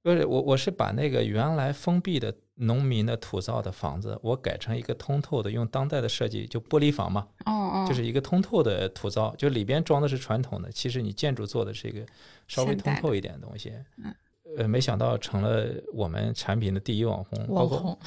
[0.04, 12.06] 不是我，我是把那个原来封闭的农民的土灶的房子，我改成一个通透的，用当代的设计，就玻璃房嘛，哦哦，就是一个通透的土灶，就里边装的是传统的，其实你建筑做的是一个
[12.48, 13.74] 稍微通透一点的东西。
[13.98, 14.16] 嗯，
[14.56, 18.00] 呃，没想到成了我们产品的第一网红，网红，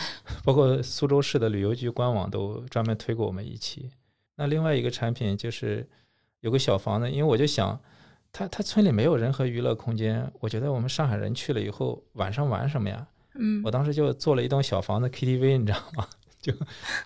[0.45, 3.91] 包括苏州市的旅游局官网都专门推过我们一期。
[4.37, 5.87] 那另外一个产品就是
[6.41, 7.79] 有个小房子，因为我就想，
[8.33, 13.07] 他他村里没有任何娱乐空间，我觉得我们上海人去了以后晚上玩什么呀？
[13.35, 16.09] 嗯我当时就做了一栋小房子 KTV，你知道吗？
[16.41, 16.53] 就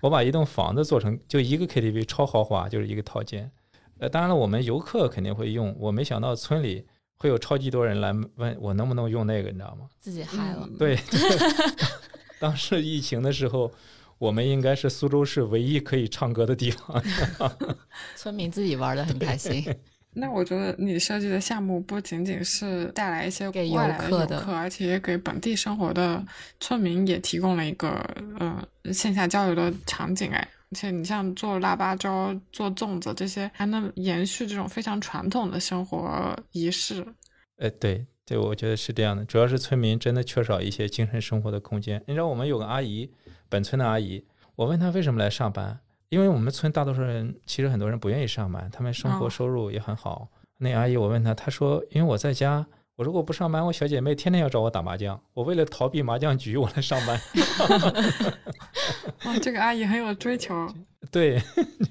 [0.01, 3.51] 我把一栋房子做成就一个 KTV，超豪华，就是一个套间。
[3.99, 9.87] 呃，当然了，我们游客肯定会用，我没想到村里会有超级多人来问我能不能用那个，你知道吗？
[10.00, 10.68] 自己嗨了。
[10.70, 10.98] 嗯对，
[12.40, 13.72] 当时疫情的时候，
[14.18, 17.03] 我们应该是苏州市唯一可以唱歌的地方。
[18.16, 19.64] 村民自己玩的很开心，
[20.12, 26.22] 那我觉得你设计的项目不仅仅是带来一些给外来游游客的而且也给本地生活的
[26.61, 27.88] 村民也提供了一个
[28.38, 30.48] 呃线下交流的场景哎。
[30.75, 37.07] 而且你像做腊八粥、做粽子这些，还能延续这种非常传统的生活仪式。
[37.59, 42.03] 呃，对，对，我觉得是这样的，主要是村民真的缺少一些精神生活的空间。
[42.09, 43.09] 你知道，我们有个阿姨，
[43.49, 50.29] 本村的阿姨，我问她为什么来上班，因为我们村大多数人其实很多人不愿意上班，他们生活哦收入也很好。
[50.59, 52.67] 那阿姨，我问她，她说，因为我在家。
[52.97, 55.21] 我如果不上班，我小姐妹天天要找我打麻将。
[55.33, 57.21] 我为了逃避麻将局，我来上班。
[59.25, 60.73] 哇，这个阿姨很有追求。
[61.11, 61.43] 对，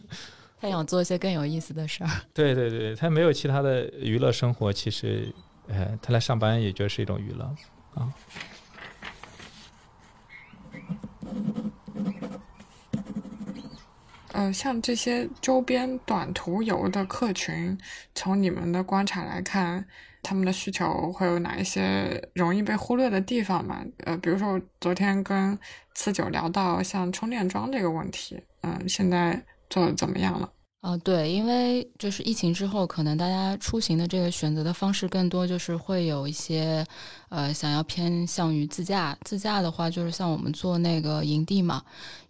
[0.61, 2.09] 她想做一些更有意思的事儿。
[2.33, 5.27] 对对对，她没有其他的娱乐生活，其实，
[5.67, 7.53] 呃，她来上班也觉得是一种娱乐
[7.95, 8.13] 啊。
[14.31, 17.77] 呃，像这些周边短途游的客群，
[18.15, 19.85] 从你们的观察来看，
[20.23, 23.83] 他们的需求会有哪一些容易被忽略的地方吗？
[24.05, 25.57] 呃，比如说我昨天跟
[25.93, 30.49] 次九聊到像充电桩这个问题，嗯、现在做的怎么样了？
[30.81, 36.85] 啊，对，因为就是疫情之后，可能大家出行的这个选择的方式更多，就是会有一些，
[37.29, 39.17] 呃，想要偏向于自驾。
[39.23, 41.81] 自驾的话，就是像我们做那个营地嘛，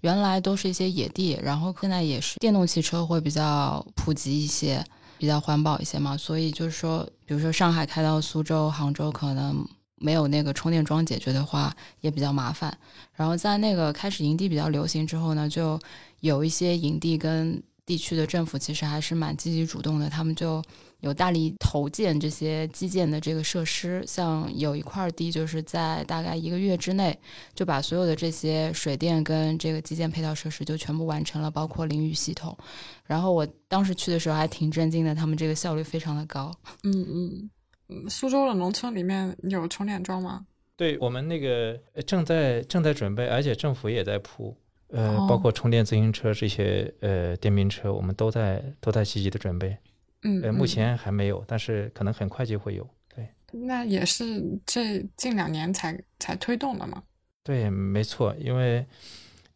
[0.02, 4.86] 原来都是一些野地，然后现在也是电动汽车会比较普及一些，
[5.18, 6.18] 比较环保一些嘛。
[6.18, 12.78] 所以就是说，比如说上海开到苏州、杭州，可能没有那个充电桩解决的话，也比较麻烦。
[13.14, 15.80] 然后在那个开始营地比较流行之后呢，就
[16.20, 20.64] 有一些营地跟地区的政府其实还是蛮积极主动的，他们就
[21.04, 24.04] 有大力投建这些基建的这个设施。
[24.08, 27.16] 像有一块地，就是在大概一个月之内，
[27.54, 32.58] 就把所有的这些水电跟这个基建配套设施就全部完成了，包括淋浴系统。
[33.06, 36.52] 然后我当时去的时候还挺震惊的，他们这个效率非常的高。
[36.84, 37.50] 嗯嗯
[37.90, 40.46] 嗯，苏州的农村里面有充电桩吗？
[40.76, 49.78] 对我们那个呃正在正在准备，而且政府也在铺，呃，哦包括充电自行车这些呃电瓶车，我们都在都在积极的准备。
[50.24, 52.90] 嗯，呃，目嗯前还没有，但是可能很快就会有。
[53.14, 57.04] 对那也是这近两年才才推动的嘛。
[57.44, 58.86] 对，没错，因为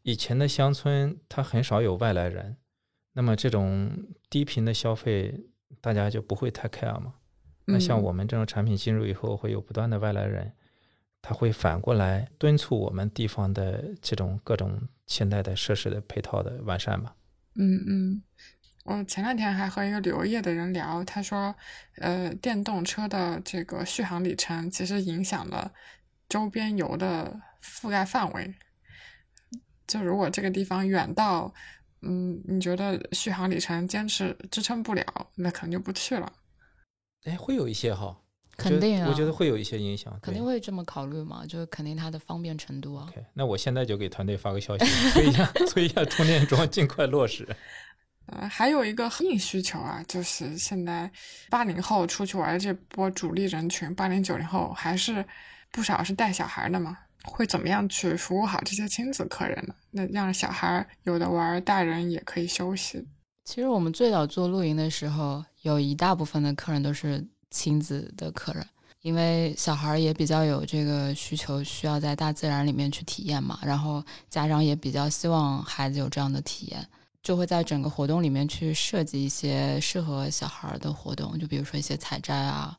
[0.03, 2.57] 以前的乡村它很少有外来人，
[3.13, 3.91] 那么这种
[4.29, 5.45] 低频的消费
[5.81, 7.13] 大家就不会太 care 嘛。
[7.65, 10.51] 那像嗯我们这种产品进入以后，会有不断的外来人，
[11.21, 17.15] 他会反过来敦促我们地方的这种各种现代的设施的配套的完善吧。
[17.55, 18.21] 嗯嗯，
[18.87, 21.53] 我前两天还和一个旅游业的人聊，他说，
[21.97, 25.69] 呃，电动车的这个续航里程其实影响了
[26.29, 28.55] 周边游的覆盖范围。
[29.85, 31.53] 就如果这个地方远到，
[32.01, 35.03] 嗯，你觉得续航里程坚持支撑不了，
[35.35, 36.31] 那可能就不去了。
[37.25, 38.17] 哎，会有一些哈，
[38.55, 43.05] 肯定啊我觉得会有一些影响，肯定会这么考虑嘛，就是肯定它的方便程度啊。
[43.09, 47.45] OK，那我现在就给团队发个消息，催一下， 催一下充电桩尽快落实。
[48.27, 51.09] 呃，还有一个硬需求啊，就是现在
[51.49, 55.25] 八零后出去玩的这波主力人群，八零九零后还是
[55.71, 59.73] 不少是带小孩的嘛，会怎么样去服务好这些亲子客人呢？
[59.91, 63.07] 那让小孩有的玩，大人也可以休息。
[63.45, 68.67] 其实我们最早做露营的时候，有一大部分的客人都是亲子的客人，
[69.03, 73.57] 因为小孩也比较有这个需求，需要在大自然里面去体验嘛。
[73.63, 76.85] 然后家长也比较希望孩子有这样的体验，
[77.27, 82.73] 就会在整个活动里面去设计一些适合小孩的活动，就比如说一些采摘啊，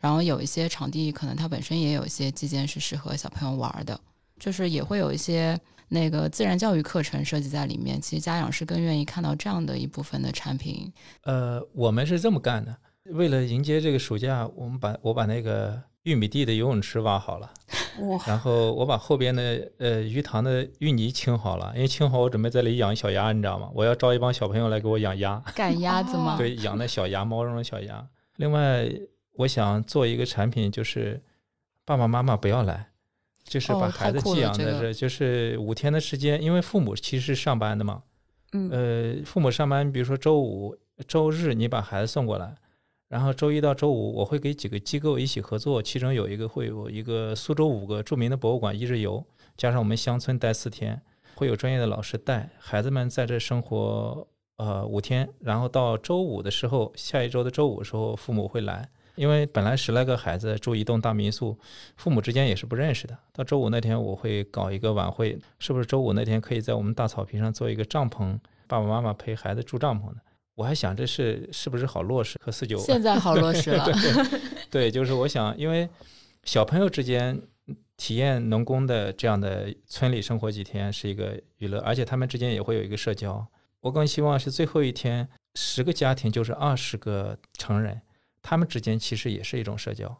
[0.00, 4.00] 然后有一些场地可能它本身也有一些基建是适合小朋友玩的，
[4.38, 8.00] 就是也会有一些那个自然教育课程设计在里面。
[8.00, 10.90] 其实家长是更愿意看到这样的一部分的产品。
[11.24, 12.74] 呃，我们是这么干的，
[13.12, 17.50] 为了迎接这个暑假，我们把我把那个玉米地的游泳池挖好了，
[18.00, 23.70] 哇，然后我把后边的呃鱼塘的淤泥清好了，因为清好我准备在里养小鸭，你知道吗？
[23.74, 26.34] 我要招一帮小朋友来给我养鸭，赶鸭子吗？
[26.34, 28.08] 哦对，养那小鸭，毛茸茸小鸭。
[28.36, 28.90] 另外，
[29.34, 31.22] 我想做一个产品，就是
[31.84, 32.88] 爸爸妈妈不要来，
[33.44, 38.02] 就是把孩子寄养在这，就是五天的时间，因为父母其实是上班的嘛，
[38.52, 40.74] 嗯呃，父母上班，比如说周五、
[41.06, 42.54] 周日你把孩子送过来，
[43.10, 49.24] 然后周一到周五我会给几个机构一起合作，其中有一个会有一个苏州五个著名的博物馆一日游，
[49.56, 51.02] 加上我们乡村待四天，
[51.34, 58.88] 会有专业的老师带孩子们在这生活呃五天，然后到周五的时候，下一周的周五的时候父母会来。
[59.16, 61.58] 因为本来十来个孩子住一栋大民宿，
[61.96, 63.18] 父母之间也是不认识的。
[63.32, 70.20] 到周五那天，我会搞一个晚会，是不是周五那天可以在我们大草坪上做一个帐篷，爸爸妈妈陪孩子住帐篷的？
[70.60, 72.38] 我还想这是是不是好落实？
[72.44, 73.86] 和四九现在好落实了。
[74.70, 75.88] 对，就是我想，因为
[76.44, 77.40] 小朋友之间
[77.96, 83.46] 体验农工的这样的村里生活几天是一个娱乐，而且他们之间也会有一个社交。
[83.80, 88.02] 我更希望是最后一天，十个家庭就是二十个成人，
[88.42, 90.14] 他们之间其实也是一种社交。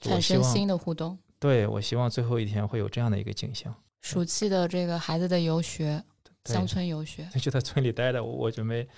[0.00, 1.18] 产生新的互动。
[1.38, 3.74] 对我希望最后一天会有这样的一个景象。
[4.00, 6.02] 暑期的这个孩子的游学，
[6.46, 8.88] 乡村游学，就在村里待着，我我准备，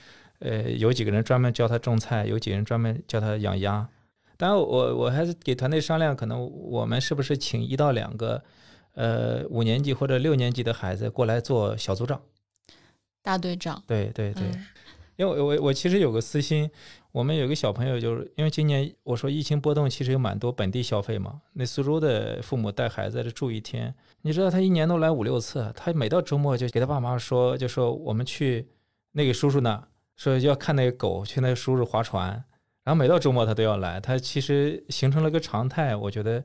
[0.40, 3.88] 呃，有几个人专门教他种菜，有几个人专门教他养鸭。
[4.37, 8.42] 当然我，我还是给团队商量，可能我们是不是请一到两个，
[8.94, 12.20] 呃，五年级或者六年级的孩子过来做小组长。
[13.22, 13.83] 大队长。
[13.87, 14.66] 对对对，嗯
[15.16, 16.70] 因为我我我其实有个私心，
[17.11, 21.40] 我们有个小朋友，就是因为今年我说疫情波动，其实有蛮多本地消费嘛。
[21.55, 28.68] 那苏州的父母带孩子在这住一天，你知道他一年都来五六次，他每到周末就给他爸妈说，就说我们去
[29.12, 29.83] 那个叔叔那，
[30.17, 32.31] 说要看那个狗，去那个叔叔划船，
[32.83, 35.95] 然后每到周末他都要来，他其实形成了个常态。
[35.95, 36.45] 我觉得，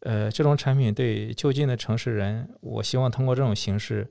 [0.00, 4.10] 呃，这种产品对就近的城市人，我希望通过这种形式。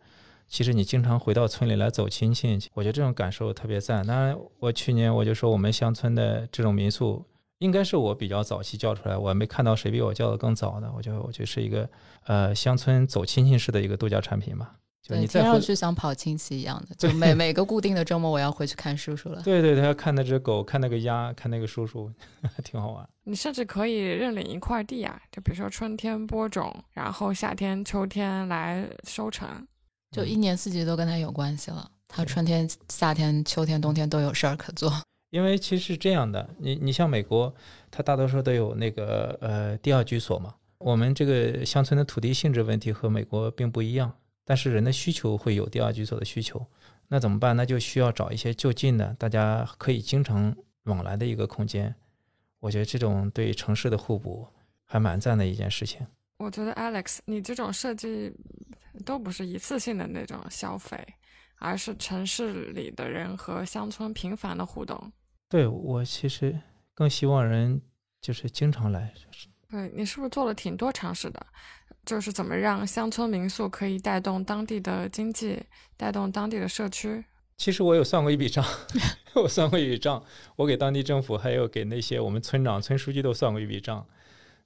[0.50, 4.06] 其实你经常回到村里来走亲戚，我觉得这种感受特别赞。
[4.08, 7.26] 当然，我去年我就说我们乡村的这种民宿，
[7.58, 10.90] 应该是我比较早期叫出来，我还没看到谁比我叫的更早的。
[10.96, 11.90] 我觉得我觉得是一个
[12.26, 14.76] 呃乡村走亲戚式的一个度假产品吧。
[15.08, 19.42] 就对，你听上去像跑亲戚一样的， 就每每个固定的周末我要回去看叔叔了。
[19.44, 22.12] 对对，他要看那只狗，看那个鸭，看那个叔叔，
[22.64, 23.08] 挺好玩。
[23.24, 29.48] 你甚至可以认领一块地啊，就比如说春天播种，然后夏天、秋天来收成。
[30.12, 31.90] 就一年四季都跟他有关系了。
[32.08, 34.92] 他春天、夏天、秋天、冬天都有事儿可做。
[35.32, 37.54] 因为其实是这样的，你你像美国，
[37.92, 40.54] 它大多数都有那个呃第二居所嘛。
[40.80, 44.14] 我们这个乡村的土地性质问题和美国并不一样，
[44.50, 46.66] 但是人的需求会有第二居所的需求，
[47.10, 47.54] 那怎么办？
[47.54, 51.94] 那就需要找一些就近的，大家可以经常往来的一个空间。
[52.62, 54.48] 我觉得这种对城市的互补
[54.86, 56.08] 还蛮赞的一件事情。
[56.38, 58.34] 我觉得 Alex，你这种设计
[59.06, 60.98] 都不是一次性的那种消费，
[61.58, 65.12] 而是城市里的人和乡村频繁的互动。
[65.50, 66.58] 对我其实
[66.94, 67.82] 更希望人
[68.22, 69.14] 就是经常来，
[69.70, 71.46] 对你是不是做了挺多尝试的？
[72.08, 75.62] 就是怎么让乡村民宿可以带动当地的经济，
[75.98, 77.26] 带动当地的社区？
[77.58, 78.64] 其实我有算过一笔账，
[79.36, 80.24] 我算过一笔账，
[80.56, 84.08] 我给当地政府还有给那些我们村长、村书记都算过一笔账。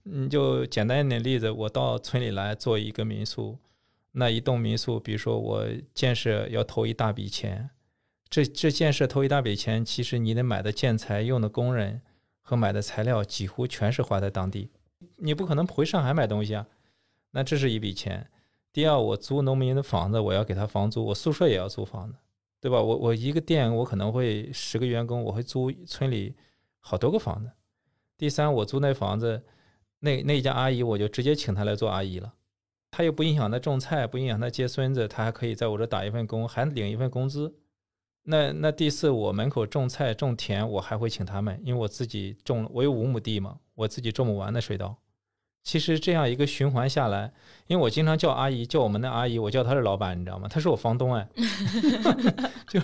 [0.03, 3.57] 你就简单一点例子，我到村里来做一个民宿，
[4.11, 5.65] 那一栋民宿，比如说我
[5.95, 7.71] 建设要投一大笔钱，
[8.29, 12.01] 这这建设投一大笔钱，其实你得买的建材、用的工人
[12.41, 14.69] 和买的材料几乎全是花在当地，
[15.15, 16.67] 你不可能回上海买东西啊。
[17.31, 18.29] 那这是一笔钱。
[18.71, 22.15] 第二，我租农民的房子，我要给他房租，我宿舍也要租房子。
[22.61, 22.79] 对吧？
[22.79, 26.35] 我我一个店，我可能会十个员工，我会租村里
[26.79, 27.49] 好多个房子。
[28.15, 29.43] 第三，我租那房子，
[29.97, 32.35] 那那家阿姨，我就直接请她来做阿姨了。
[32.91, 37.55] 她又不影响她种菜，不影响她接孙子，她还可以在我这打一份工，还领一份工资。
[38.25, 44.95] 那那第四，我门口种菜种田，我还会请他们，因为我自己种，我有五亩地嘛，我自己种不完的水稻。
[45.63, 47.31] 其实这样一个循环下来，
[47.67, 50.47] 因为我经常叫阿姨，叫我们的阿姨，我叫她是老板，你知道吗？
[50.47, 51.27] 她是我房东哎。
[52.67, 52.79] 就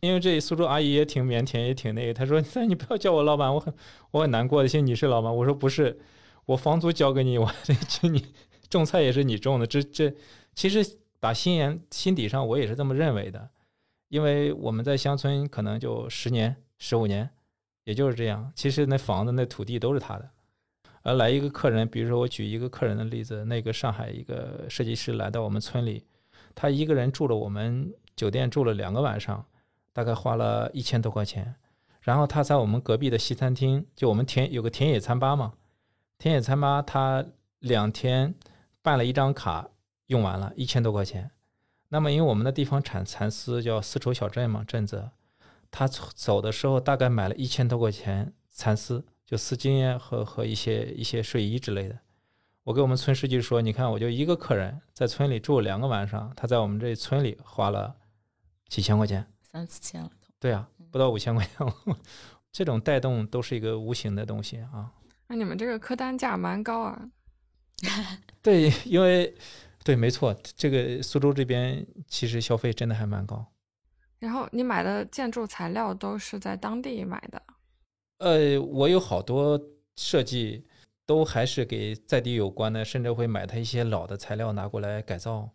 [0.00, 2.14] 因为这苏州阿姨也挺腼腆，也挺那个。
[2.14, 3.74] 她说：“那 你不要叫我老板，我很
[4.12, 4.68] 我很难过的。
[4.68, 6.00] 现在你是老板，我说不是，
[6.46, 8.24] 我房租交给你，我 得请你
[8.70, 9.66] 种菜也是你种的。
[9.66, 10.14] 这这
[10.54, 10.84] 其实
[11.20, 13.50] 打心眼心底上我也是这么认为的，
[14.08, 17.28] 因为我们在乡村可能就十年十五年，
[17.84, 18.50] 也就是这样。
[18.54, 20.30] 其实那房子那土地都是他的。”
[21.02, 26.04] 而来一个客人，比如说我举一个客人的例子，那个上海一个设计师来到我们村里，
[26.54, 29.44] 他一个人住了我们酒店住了两个晚上，
[29.92, 31.54] 大概花了一千多块钱。
[32.00, 35.52] 然后他在我们隔壁的西餐厅，就我们田有个田野餐吧嘛，
[36.18, 37.24] 田野餐吧他
[37.60, 38.34] 两天
[38.82, 39.68] 办了一张卡，
[40.06, 41.30] 用完了一千多块钱。
[41.90, 45.10] 那么因为我们的地方产蚕丝，叫丝绸小镇嘛，镇子，
[45.70, 49.04] 他走的时候大概买了一千多块钱蚕丝。
[49.28, 51.98] 就丝巾和和一些一些睡衣之类的，
[52.62, 57.94] 我给我们村书记说，你看我就一个客人在村里住两个晚上，他在我们这村里花了
[58.68, 60.28] 几千块钱，三四千了都。
[60.40, 61.66] 对啊，不到五千块钱，
[62.50, 64.90] 这种带动都是一个无形的东西啊。
[65.26, 67.10] 那你们这个客单价蛮高啊？
[68.40, 69.36] 对，因为
[69.84, 73.44] 对，没错，这个苏州这边其实消费真的还蛮高。
[74.20, 77.42] 然后你买的建筑材料都是在当地买的。
[78.18, 79.60] 呃，我有好多
[79.96, 80.64] 设计
[81.06, 85.48] 都还是给在地有关的，甚至会买他一些老的材料拿过来改造，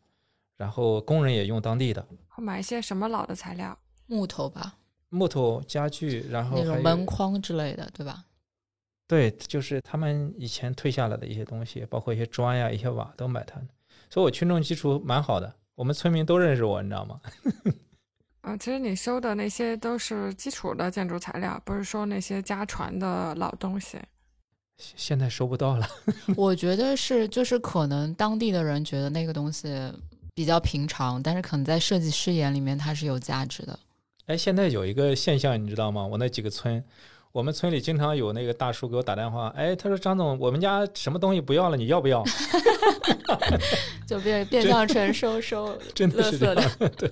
[0.57, 2.05] 然后工人也用当地的。
[2.29, 3.77] 会买一些什么老的材料？
[4.07, 4.77] 木头吧，
[5.09, 8.25] 木头家具，然后那种门框之类的，对吧？
[9.07, 13.61] 对，就是他们以前退下来的一些东西，包括一些砖呀、一些瓦都买他，
[14.09, 17.19] 所以我群众基础蛮好的，我们村民都认识我，你知道吗？
[18.43, 23.97] 啊，其实你收的那些都是基础的建筑材料，不是说那些家传的老东西。
[24.77, 25.87] 现在收不到了。
[26.35, 29.73] 我觉得是，就是可能当地的人觉得那个东西
[30.35, 33.79] 比较平常，但是可能在设计师眼里面它是有价值的。
[34.25, 36.05] 哎，现在有一个现象，你知道吗？
[36.05, 36.83] 我那几个村，
[37.31, 42.21] 我们村里经常有那个大叔给我打电话，哎，他说张总，我们家什么东西不要了，你要不要？
[44.05, 46.55] 就变变相成收收真的是的，
[46.97, 47.09] 对。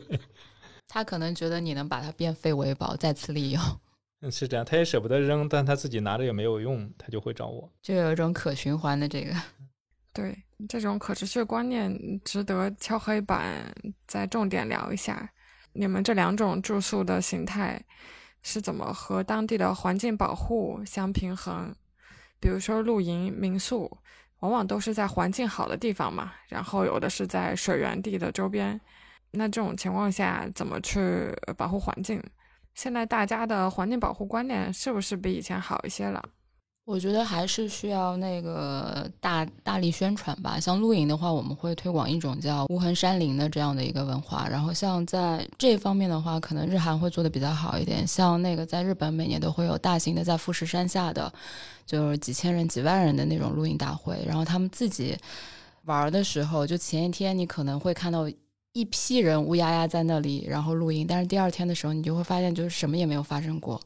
[0.94, 3.62] 他可能觉得你能把它变废为宝，再次利用。
[4.20, 7.72] 嗯， 是这样，他也舍不得扔，但他自己拿着也没有用，他就会找我。
[7.82, 9.34] 就有一种可循环的这个。
[10.12, 10.38] 对，
[10.68, 13.74] 这种可持续观念值得敲黑板，
[14.06, 15.32] 再重点聊一下。
[15.72, 17.82] 你们这两种住宿的形态
[18.42, 21.74] 是怎么和当地的环境保护相平衡？
[22.42, 23.90] 比如说露营民宿，
[24.42, 28.78] 往往都是在环境好的地方嘛，然后有的是在水源地的周边。
[29.32, 32.22] 那这种情况下，怎么去保护环境？
[32.74, 36.24] 现在大家的环境保护观念是不是比以前好一些了？
[36.86, 40.60] 我觉得还是需要那个大大力宣传吧。
[40.60, 44.48] 像露营的话，我们会推广一种叫无痕山林的这样的一个文化。
[44.50, 48.06] 然后像在这方面的话，可能日韩会做的比较好一点。
[48.06, 51.32] 像那个在日本，每年都会有大型的在富士山下的，
[51.86, 54.22] 就是几千人、几万人的那种露营大会。
[54.28, 55.18] 然后他们自己
[55.84, 58.28] 玩的时候，就前一天你可能会看到。
[58.74, 63.80] 一批人乌压压在那里，然后露营，但是第二天的时候，你就会发现就是什么也没有发生过。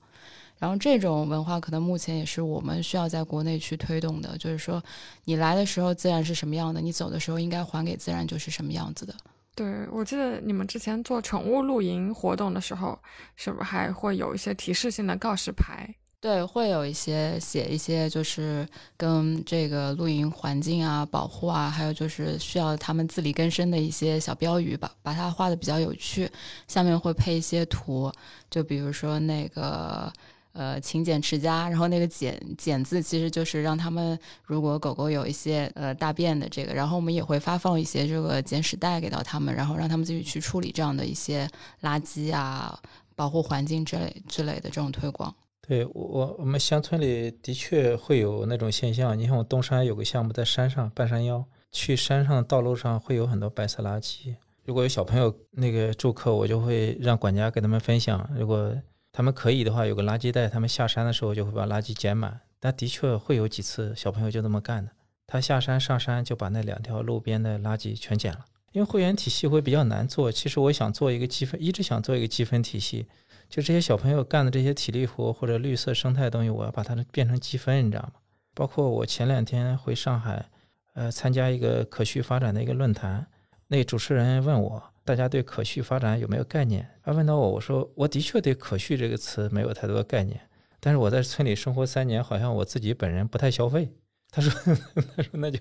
[0.58, 4.82] 然后这种文化可能目前也是我们需要在国内去推动的，就是说
[5.26, 9.14] 你来的时候自然是什么样的，你走的时候应该还给自然就是什么样子的。
[9.56, 12.98] 对，我记得你们之前做宠物露营活动的时候，
[13.36, 15.94] 是不是还会有一些提示性的告示牌？
[16.26, 18.68] 对，会有一些写一些，就是
[18.98, 26.28] 跟这个露营环境啊、保护啊，还有就是需要他们自力更生的一些小标语吧，把它画的比较有趣。
[26.68, 28.12] 下面会配一些图，
[28.50, 30.12] 就比如说那个
[30.54, 41.48] 呃勤俭持家，然后那个减减字其实就是让他们如果狗狗有一些呃大便的这个，然后我们也会发放一些这个捡屎袋给到他们，然后让他们自己去处理这样的一些
[41.84, 42.80] 垃圾啊，
[43.16, 45.32] 保护环境之类之类的这种推广。
[45.68, 49.18] 对我，我们乡村里的确会有那种现象。
[49.18, 54.36] 你看，我东山有个项目在山上半山腰，去山上道路上会有很多白色垃圾。
[54.64, 58.30] 如果有小朋友那个住客，我就会让管家给他们分享。
[58.38, 58.76] 如果
[59.12, 62.42] 他们可以的话，有个垃圾袋，他们下山的时候就会把垃圾捡满。
[62.60, 64.92] 但的确会有几次小朋友就这么干的，
[65.26, 68.46] 他下山上山就把那两条路边的垃圾全捡了。
[68.72, 73.08] 因为会员体系会比较难做，其实我想做一个积分，一直想做一个积分体系。
[73.50, 78.14] 就这些小朋友干的这些体力活或者绿色生态东西，我要把它变成积分，你知道吗？
[78.54, 80.46] 包括我前两天回上海，
[80.94, 83.26] 呃，参加一个可续发展的一个论坛，
[83.68, 86.88] 那主持人问我，大家对可续发展有没有概念？
[87.04, 90.40] 他问到我，我说我的确对“可续”这个词没有太多的概念，
[90.80, 93.92] 但是我在村里生活三年，好像我自己本人不太消费。
[94.32, 94.52] 他说，
[95.16, 95.60] 他说那就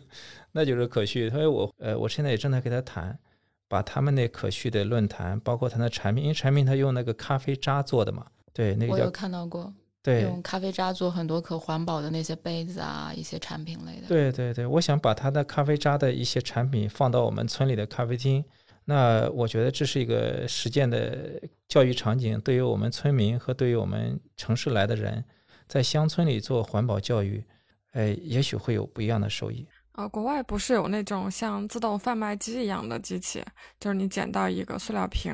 [0.52, 1.28] 那就是可续。
[1.28, 3.16] 他说我，呃，我现在也正在跟他谈。
[3.74, 14.06] 把他们那可续的论坛，包括他的产品，因为产品他用那个咖啡渣做的嘛，对，那个我有看到过，对，用咖啡渣做很多可环保的那些杯子啊，一些产品类的。
[14.06, 18.44] 对对对，我想把他的咖啡渣的一些产品放到我们村里的咖啡厅，
[18.84, 25.24] 那我觉得这是一个实践的教育场景，对于我们村民和对于我们城市来的人，
[25.66, 27.44] 在乡村里做环保教育，
[27.90, 29.66] 哎，也许会有不一样的收益。
[29.94, 33.40] 呃，国外不是有那种像自动贩卖机一样的机器，
[33.78, 35.32] 就是你捡到一个塑料瓶，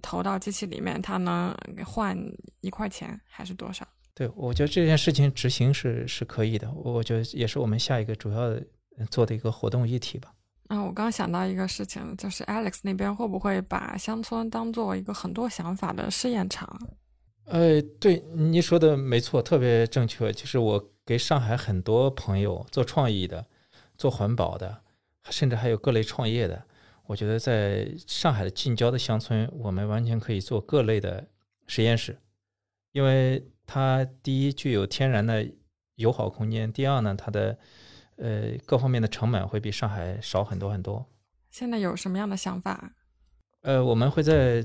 [0.00, 1.52] 投到机器里面，它能
[1.84, 2.16] 换
[2.60, 3.84] 一块钱还是多少？
[4.14, 8.56] 对，我觉得这件事情执行是是可以的，我觉得也是我们下一个主要
[9.10, 10.32] 做的一个活动议题吧。
[10.68, 16.80] 啊，我刚想到一个事情，就是 Alex 那边会不会把乡村当做一个很多想法的试验场？
[17.46, 20.32] 呃，对，你说的没错，特别正确。
[20.32, 23.44] 就是我给上海很多朋友做创意的。
[23.96, 24.82] 做环保的，
[25.30, 26.64] 甚至还有各类创业的，
[27.06, 31.28] 我觉得在上海的近郊的乡村，我们完全可以做各类的
[31.66, 32.18] 实验室，
[32.92, 35.48] 因为它第一具有天然的
[35.96, 37.58] 友好空间，第二呢，它的
[38.16, 41.06] 呃各方面的成本会比上海少很多很多。
[41.50, 42.92] 现在有什么样的想法？
[43.62, 44.64] 呃，我们会在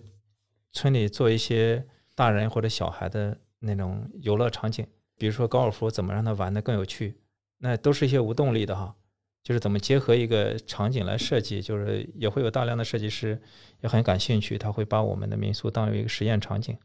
[0.71, 4.85] 村里做一些大人或者小孩的那种游乐场景，
[5.17, 7.21] 比如说高尔夫，怎么让他玩的更有趣？
[7.59, 8.95] 那都是一些无动力的哈。
[9.43, 13.41] 就是怎么结合一个场景来设计，就是也会有大量的设计师
[13.81, 16.77] 也很感兴趣，他会把我们的民宿当有一个实验场景。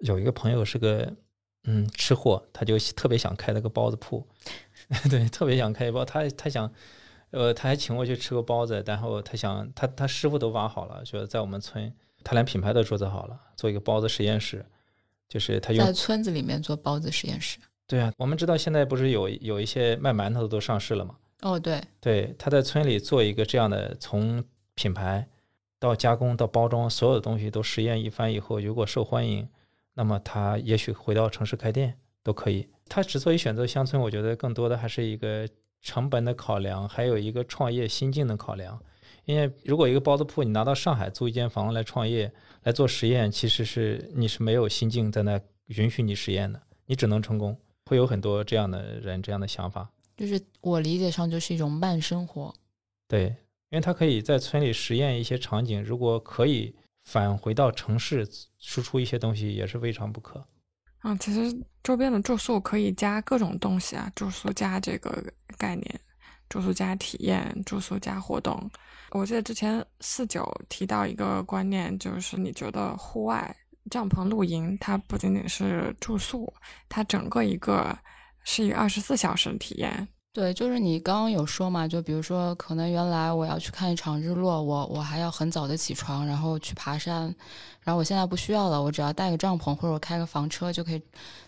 [0.00, 1.14] 有一个朋友是个
[1.64, 4.26] 嗯吃货，他就特别想开那个包子铺，
[5.10, 6.04] 对，特别想开一包。
[6.04, 6.72] 他他想，
[7.30, 11.92] 呃，他还请我去吃个包子，然后他想，他他师傅都挖好了，说在我们村，
[12.24, 14.64] 他连品牌都注册好了，做一个包子实验室，
[15.28, 17.58] 就是他用在村子里面做包子实验室。
[17.86, 21.14] 对啊，我们知道现在不是有有一些卖馒头的都上市了吗？
[21.42, 25.26] 哦，对对，他在村里做一个这样的，从品牌
[25.78, 29.48] 到加工到包装，所有的东西都实验一番以后，如果受欢迎，
[29.94, 32.68] 那么他也许回到城市开店都可以。
[32.88, 35.48] 他之所以选择乡村，我觉得更多的还是一个
[35.80, 38.78] 成本的考量，还有一个创业心境的考量。
[39.24, 42.30] 因为如果一个包子铺你拿到上海租一间房来创业
[42.64, 47.56] 来做实验，其实是你是没有心境在那允许你实验的，你只能成功。
[47.86, 49.88] 会有很多这样的人这样的想法。
[50.20, 52.54] 就是我理解上就是一种慢生活，
[53.08, 53.28] 对，
[53.70, 60.46] 因为他可以在村里实验一些场景，如果可以返回到城市输出一些东西，也是未尝不可。
[61.04, 65.24] 嗯，其实周边的住宿可以加各种东西啊，住宿加这个
[65.56, 66.00] 概念，
[66.50, 68.70] 住宿加体验，住宿加活动。
[69.12, 73.56] 我记得之前四九提到一个观念，就是你觉得户外
[73.90, 76.52] 帐篷露营，它不仅仅是住宿，
[76.90, 77.98] 它整个一个。
[78.44, 80.08] 是一个二十四小时的体验。
[80.32, 87.34] 对，就是你刚刚有说嘛，就比如说，可能原来我要去看一场日落，我我还要很早的起床，然后去爬山，
[87.82, 91.02] 然后我现在不需要了，我只要带个帐篷或者我开个房车就可以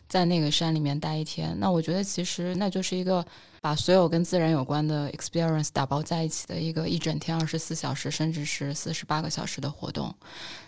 [0.09, 1.57] 在那个山里面待一天。
[1.59, 3.25] 那我觉得其实那就是一个。
[3.63, 10.13] 把所有跟自然有关的 experience 打包在一起的一个一整天二十四小时，甚至是四十八个小时的活动。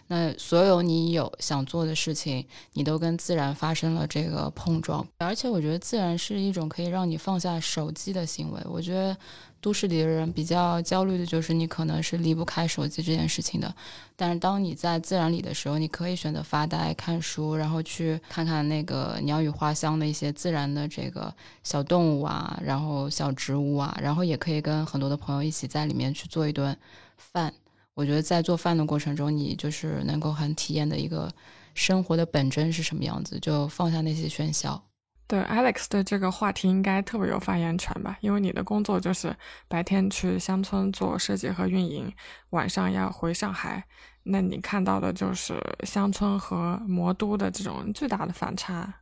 [0.07, 5.07] 那所有你有想做的事情，你都跟自然发生了这个碰撞。
[5.19, 8.61] 而且我觉得自然是一种可以让你放下手机的行为。
[8.65, 9.17] 我觉得。
[9.65, 13.75] 都市里的人比较焦虑的就是你可能是离不开手机这件事情的，
[14.15, 26.77] 但是当你在自然里的时候，你可以选择发呆、看书，然后去看看那个鸟语花香的一些自然的这个小动物啊，然后小植物啊，然后也可以跟很多的朋友一起在里面去做一顿
[27.17, 27.51] 饭。
[27.95, 31.33] 我觉得在做饭的过程中，你就是能够很体验的一个
[31.73, 34.85] 生活的本真是什么样子，就放下那些喧嚣。
[35.27, 38.19] 对，Alex 对这个话题应该特别有发言权吧？
[38.21, 39.35] 因为你的工作就是
[39.69, 42.13] 白天去乡村做设计和运营，
[42.51, 43.87] 晚上要回上海，
[44.25, 49.01] 那你看到的就是乡村和魔都的这种巨大的反差。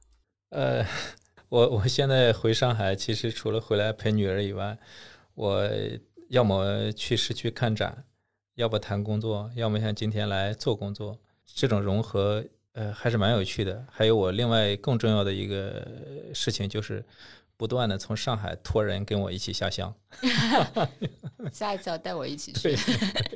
[0.51, 0.87] 呃，
[1.49, 4.79] 我我现在回上海，其实除了回来陪女儿以外，
[5.35, 5.68] 我
[6.29, 8.05] 要么去市区看展，
[8.55, 12.45] 要不谈工作，要么像今天来做工作，这种融合。
[12.73, 13.85] 呃，还是蛮有趣的。
[13.91, 15.87] 还有我另外更重要的一个
[16.35, 17.05] 事情，就是
[17.57, 19.95] 不断的从上海托人跟我一起下乡。
[21.53, 22.77] 下一次要带我一起去。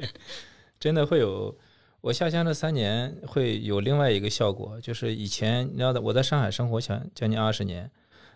[0.81, 1.57] 真的会有，
[2.01, 7.91] 我下乡这三年会有另外一个效果，就是以前你知道，我在上海生活将将近二十年，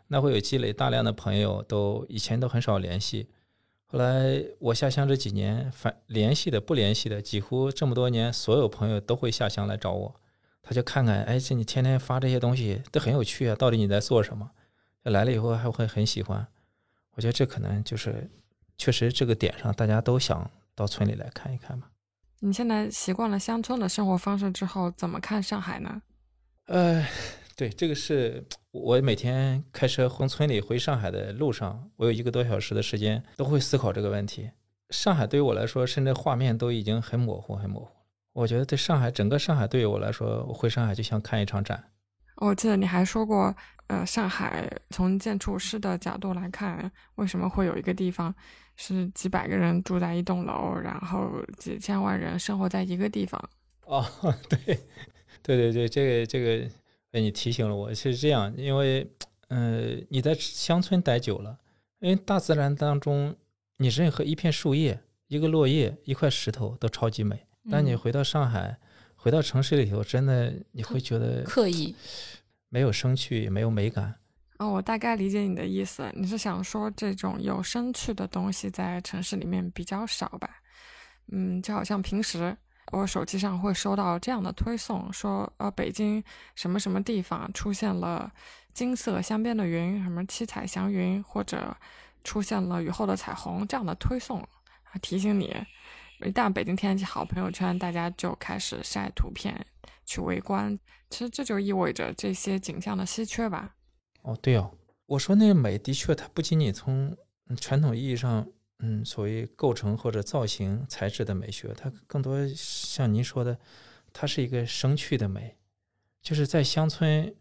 [0.08, 3.28] 那会有积累大量的朋友，都以前都很少联系。
[3.86, 10.20] 后来我下乡这几年，反联系的不联系的，几乎这么多年，所有朋友都会下乡来找我。
[10.62, 14.50] 他就看看，哎，这你天天发这些东西都很有趣啊，到底你在做什么？
[15.04, 16.46] 来了以后还会很喜欢。
[17.12, 18.30] 我觉得这可能就是，
[18.76, 21.86] 确实这个点上大家都想到村里来看一看嘛。
[22.40, 26.00] 你现在习惯了乡村的生活方式之后，怎么看上海呢？
[26.66, 27.04] 呃，
[27.56, 34.50] 对，这个是我每天开车从村里回上海的路上，我有一个多小时的时间都会思考这个问题。
[34.90, 37.90] 上海对于我来说，甚至画面都已经很模糊，很模糊。
[38.40, 41.84] 我觉得对上海整个上海对于我来说，我回上海就像看一场展。
[42.36, 43.54] 我记得你还说过，
[43.88, 48.34] 呃，上海从建筑师的角度来看，为什么会有一个地方
[48.76, 53.38] 是几百个人住在一栋楼，然后几千万人生活在一个地方？
[53.84, 54.02] 哦，
[54.48, 54.58] 对，
[55.42, 56.70] 对对对，这个这个，
[57.12, 59.06] 哎，你提醒了我，是这样，因为，
[59.48, 61.58] 呃，你在乡村待久了，
[61.98, 63.36] 因为大自然当中，
[63.76, 67.44] 你任何一片树叶、一个落叶、一块石头都超级美。
[67.68, 68.78] 但你回到上海，
[69.16, 71.94] 回到城市里头，真的你会觉得刻意，
[72.68, 74.14] 没有生趣，没有美感。
[74.58, 80.48] 哦，我大概理解你的意思，你是想说这种有生趣的东西在城市里面比较少吧？
[81.32, 82.56] 嗯，就好像平时
[82.92, 86.22] 我手机上会收到这样的推送，说呃北京
[86.54, 88.30] 什么什么地方出现了
[88.72, 91.76] 金色镶边的云，什么七彩祥云，或者
[92.24, 94.46] 出现了雨后的彩虹这样的推送，
[95.00, 95.54] 提醒你。
[96.26, 99.66] 一旦北京天气好，朋友圈大家就开始晒图片
[100.04, 100.78] 去围观。
[101.08, 103.74] 其实这就意味着这些景象的稀缺吧？
[104.22, 104.70] 哦，对哦，
[105.06, 107.16] 我说那个美的确，它不仅仅从
[107.58, 108.46] 传统意义上，
[108.78, 113.58] 嗯，所谓构成或者造型材质的美学，它更多像您说的，
[114.12, 115.56] 它是一个生趣的美。
[116.22, 117.34] 就是在乡村，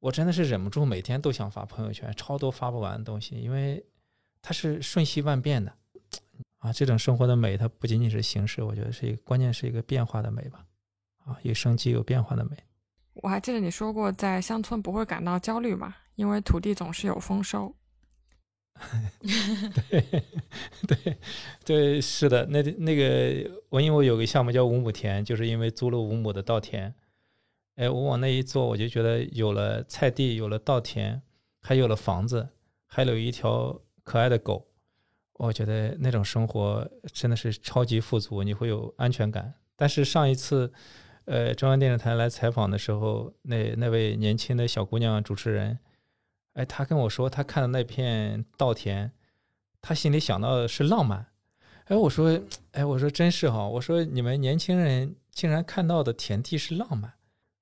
[0.00, 3.86] 我真的是忍不住每天都想发朋友圈，超多发不完的东西，因为
[4.42, 5.72] 它是瞬息万变的。
[6.66, 10.66] 啊，这种生活的美，它不仅仅是形式，我觉得是一个关键，是一个变化的美吧。
[11.24, 12.56] 啊，有生机、有变化的美。
[13.14, 17.72] 我还记得你说过，在乡村不会感到焦虑嘛，因为土地总是有丰收。
[19.88, 20.24] 对
[20.88, 21.16] 对
[21.64, 26.92] 对，是的，那那个我因为我有个项目叫五亩田，就是因为租了五亩的稻田。
[27.76, 31.22] 哎，我往那一坐，我就觉得有了菜地，有了稻田，
[31.60, 32.48] 还有了房子，
[32.86, 34.66] 还有一条可爱的狗。
[35.38, 39.52] 我觉得那种生活真的是超级富足，你会有安全感。
[39.76, 40.72] 但是上一次，
[41.26, 45.78] 呃，中央电视台来采访的时候，那那位年轻的小姑娘主持人，
[46.54, 49.12] 哎，她跟我说，她看到那片稻田，
[49.82, 51.26] 她心里想到的是浪漫。
[51.84, 52.40] 哎，我说，
[52.72, 57.12] 哎，我说真是哈，我说你们年轻人竟然看到的田地是浪漫，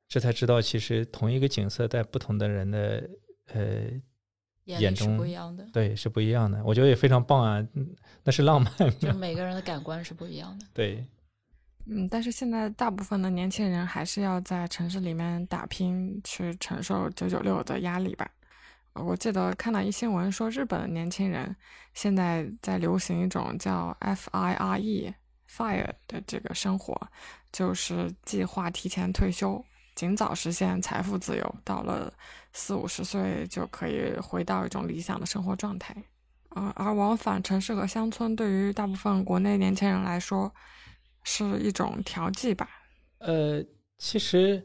[0.06, 3.10] 这才知道其实同一个景色在不同的人的
[3.52, 4.00] 呃。
[4.64, 6.62] 眼中不一样的，对，是不一样的。
[6.64, 7.62] 我觉得也非常棒啊，
[8.22, 8.72] 那是浪漫。
[8.98, 10.66] 就每个人的感官是不一样的。
[10.72, 11.04] 对，
[11.86, 18.30] 嗯，但是现在大部分的年轻人还是要在城市里面打拼，去承受九九六的压力吧。
[18.94, 21.54] 我记得看到一新闻说，日本的年轻人
[21.92, 25.14] 现在在流行一种叫 FIRE，FIRE
[26.06, 26.96] 的这个生活，
[27.52, 29.62] 就是计划提前退休。
[29.94, 32.12] 尽早实现财富自由，到了
[32.52, 35.94] 四五十岁就可以回到一种理想的生活状态。
[36.50, 40.52] 啊，而往返城市和乡村对于大部分国内年轻人来说
[41.24, 42.68] 是一种调剂吧？
[43.18, 43.60] 呃，
[43.98, 44.64] 其实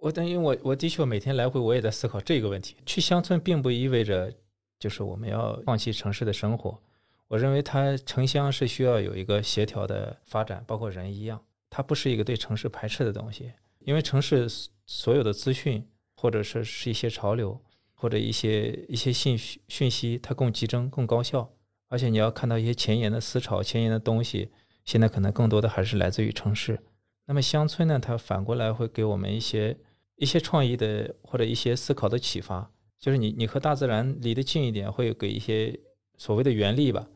[0.00, 2.76] 我等于我我的确每天来回我也在思考这个问题。
[2.86, 4.32] 去乡村并不意味着
[4.78, 6.80] 就是我们要放弃城市的生活。
[7.26, 13.52] 我认为它城乡是需要有一个协调的发展，包括人一样，它不是一个对城市排斥的东西。
[13.86, 14.48] 因为城市
[14.84, 17.62] 所有的资讯，或者说是一些潮流，
[17.94, 21.48] 或者一些一些信息讯息，它更集中、更高效。
[21.86, 24.50] 而且你要看到一些前沿的思潮、前沿的东西，
[24.84, 26.80] 现在可能更多的还是来自于城市。
[27.26, 29.78] 那么乡村呢，它反过来会给我们一些
[30.16, 32.68] 一些创意的或者一些思考的启发。
[32.98, 35.78] 就是你你和大自然离得近一点，会给一些
[36.16, 37.06] 所谓的原力吧。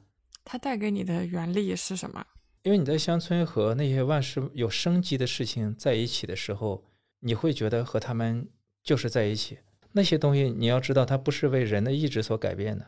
[0.44, 2.24] 它带给你的原力是什么？
[2.62, 6.84] 因为你在乡村和那些万事有生机的事情在一起的时候，
[7.20, 8.46] 你会觉得和他们
[8.82, 9.58] 就是在一起。
[9.92, 12.86] 那些东西你要知道，它不是为人的意志所改变的，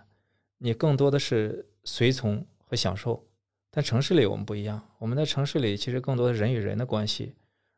[0.59, 3.27] 你更多的是随从和享受。
[3.71, 7.35] 但城市里我们不一样，我们在城市里其实更多的人与人的关系，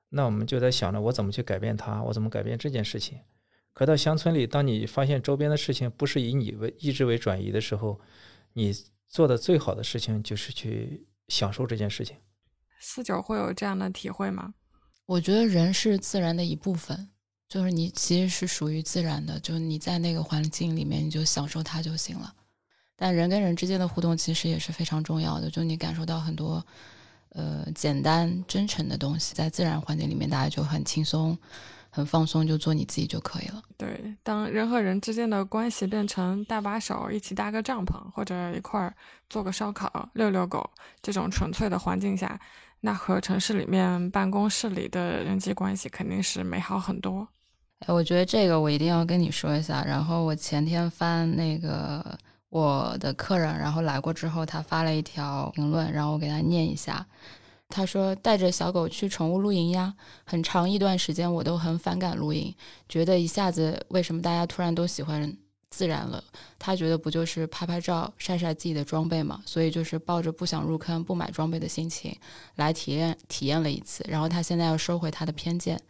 [0.08, 3.20] 那我们就在想着我怎么去改变它，我怎么改变这件事情。
[3.72, 8.00] 可到乡村里，当你发现周边的事情不是以你为意志为转移的时候，
[8.52, 8.72] 你
[9.08, 12.16] 做的最好的事情就是去享受这件事情。
[12.80, 14.54] 四九会有这样的体会吗？
[15.06, 17.10] 我觉得人是自然的一部分，
[17.48, 22.34] 就是你其实是属于自然的，就是你在那个环境里面，你就享受它就行了。
[22.96, 26.64] 但人跟人之间的互动其实也是非常重要的，就你感受到很多，
[27.30, 31.36] 呃，简单真诚的东西，在自然环境里面，大家就很轻松、
[31.94, 33.62] 很放松，就做你自己就可以了。
[33.76, 38.92] 对，当人和人之间的关系变成搭把手、一起搭个帐篷，或者一块儿
[39.30, 40.68] 做个烧烤、遛遛狗
[41.00, 42.36] 这种纯粹的环境下，
[42.80, 47.28] 那和城市里面办公室里的人际关系肯定是美好很多。
[47.86, 49.84] 哎，我觉得这个我一定要跟你说一下。
[49.84, 52.18] 然后我前天翻那个。
[52.50, 57.04] 我的客人，然后来过之后，他发了一条评论，然后我给他念一下。
[57.68, 59.94] 他说：“带着小狗去宠物露营呀，
[60.24, 62.54] 很长一段时间我都很反感露营，
[62.88, 65.36] 觉得一下子为什么大家突然都喜欢
[65.70, 66.22] 自然了？
[66.58, 72.16] 他觉得不就是拍拍照、晒晒自己的装备嘛，所以就是抱着不想入坑、不买装备的心情
[72.54, 74.04] 来体验体验了一次。
[74.08, 75.80] 然后他现在要收回他的偏见。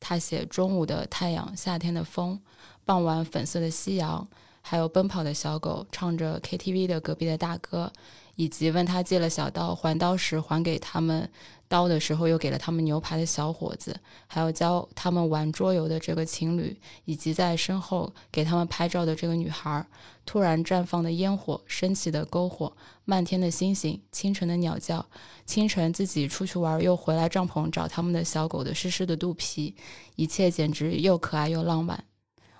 [0.00, 2.38] 他写中午的太阳，夏天的风，
[2.84, 4.28] 傍晚粉色的夕阳。”
[4.64, 7.92] 还有奔跑的小狗，唱着 KTV 的隔壁的大哥，
[8.36, 11.28] 以及问他借了小刀，还刀时还给他们
[11.68, 19.86] 刀的时候又给了他们牛排的小伙子，还有教他们玩桌游的这个情侣，以及在身后给他们拍照的这个女孩，
[20.24, 22.74] 突然绽放的烟火，升起的篝火，
[23.04, 25.04] 漫天的星星，清晨的鸟叫，
[25.46, 29.74] 清晨自己出去玩又回来帐篷找他们的小狗的湿湿的肚皮，
[30.16, 32.04] 一切简直又可爱又浪漫，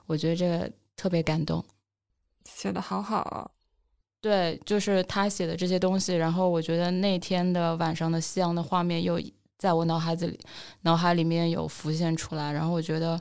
[0.07, 1.65] 我觉得这个特别感动。
[2.45, 3.51] 写的好好，
[4.23, 6.15] 对，就是他写的这些东西。
[6.15, 9.21] 然后我觉得那天的晚上的夕阳的画面又
[9.59, 10.39] 在我脑海子里，
[10.83, 12.53] 脑海里面有浮现出来。
[12.53, 13.21] 然后我觉得，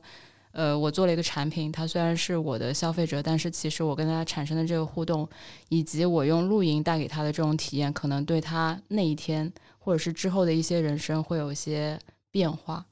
[0.51, 5.27] 呃，我做了一个产品，他虽然是我的消费者，但是其实我跟他产生的这个互动，
[5.69, 11.99] 以及我用露营带给他的这种体验，可能对他那一天或者是之后的一些人生会有一些
[12.29, 12.85] 变化。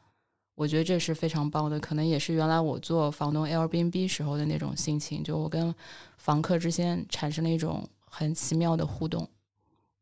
[0.55, 5.73] 我觉得这是非常棒的，可能也是原来我做房东 Airbnb 时候的那种心情，就我跟
[6.17, 9.29] 房客之间产生了一种很奇妙的互动，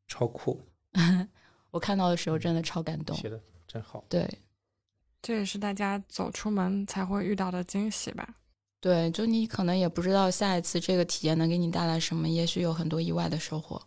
[0.08, 0.62] 超酷！
[1.70, 4.04] 我看到的时候真的超感动，写的真好。
[4.10, 4.28] 对，
[5.22, 8.28] 这也是大家走出门才会遇到的惊喜吧？
[8.80, 13.82] 对，就你可能也不知道下一次这个体验能给你带来什么，也许有很多意外的收获。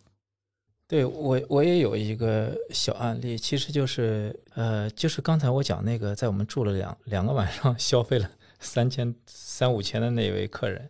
[0.87, 10.89] 对我，我也有一个小案例，其实就是，呃，就是刚才我讲那个，在我们住了两两个晚上， 消费了三千三五千的那位客人，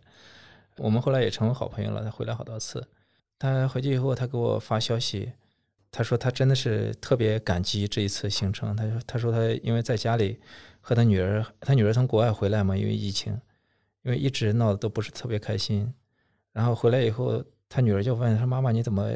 [0.78, 2.02] 我们后来也成为好朋友了。
[2.02, 2.84] 他回来好多次，
[3.42, 5.32] 他回去以后，他给我发消息，
[5.90, 8.76] 他说他真的是特别感激这一次行程。
[8.76, 10.38] 他说，他说他因为在家里
[10.80, 13.32] 和他女儿，他女儿从国外回来嘛，因为疫情，
[14.02, 15.92] 因为一直闹得都不是特别开心，
[16.52, 19.12] 然后回来以后，他女儿就问他妈妈你怎么？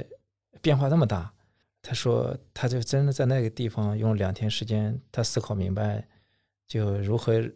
[0.62, 1.33] 变化那么大，
[1.81, 6.09] 他说，他就真的在那个地方用两天时间，他思考明白，
[6.66, 7.49] 就如何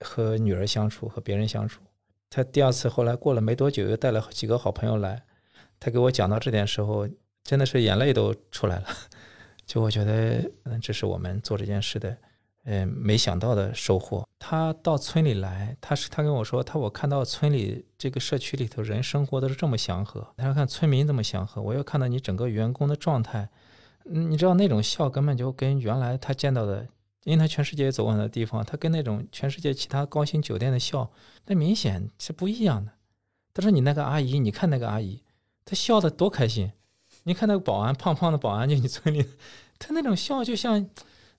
[0.00, 1.80] 和女儿相处，和别人相处。
[2.28, 5.22] 他第二次后来过了没多久，又带了几个好朋友来，
[5.82, 7.08] 他给我讲到这点时候，
[7.42, 8.86] 真的是眼泪都出来了。
[9.66, 12.16] 就我觉得，嗯，这是我们做这件事的。
[12.64, 14.24] 嗯，没想到的收获。
[14.38, 20.24] 他到村里来，他是他跟我说，他我看到村里这个社区里头人生活都是这么祥和。
[20.36, 23.48] 他说看村民这么祥和，我又看到你整个员工的状态，
[24.04, 26.86] 你知道那种笑根本就跟原来他见到的，
[27.24, 31.10] 因为他全世界走过的地方，他跟那种全世界其他高新酒店的笑，
[31.46, 32.92] 那明显是不一样的。
[33.52, 35.20] 他说你那个阿姨，你看那个阿姨，
[35.64, 36.72] 她笑的多开心。
[37.24, 39.24] 你看那个保安，胖胖的保安就你村里，
[39.78, 40.88] 他那种笑就像。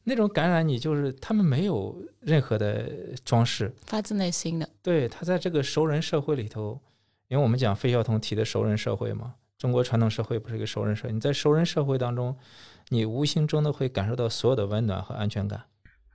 [0.05, 4.69] 那种感染你，就是他们没有任何的装饰，发自内心的。
[4.81, 6.77] 对他在这个熟人社会里头，
[7.29, 11.13] 因为我们讲费孝通提的熟人社会嘛，中国传统社会不是一个熟人社会。
[11.13, 12.37] 你在熟人社会当中，
[12.89, 15.63] 你无形中的会感受到所有的温暖和安全感。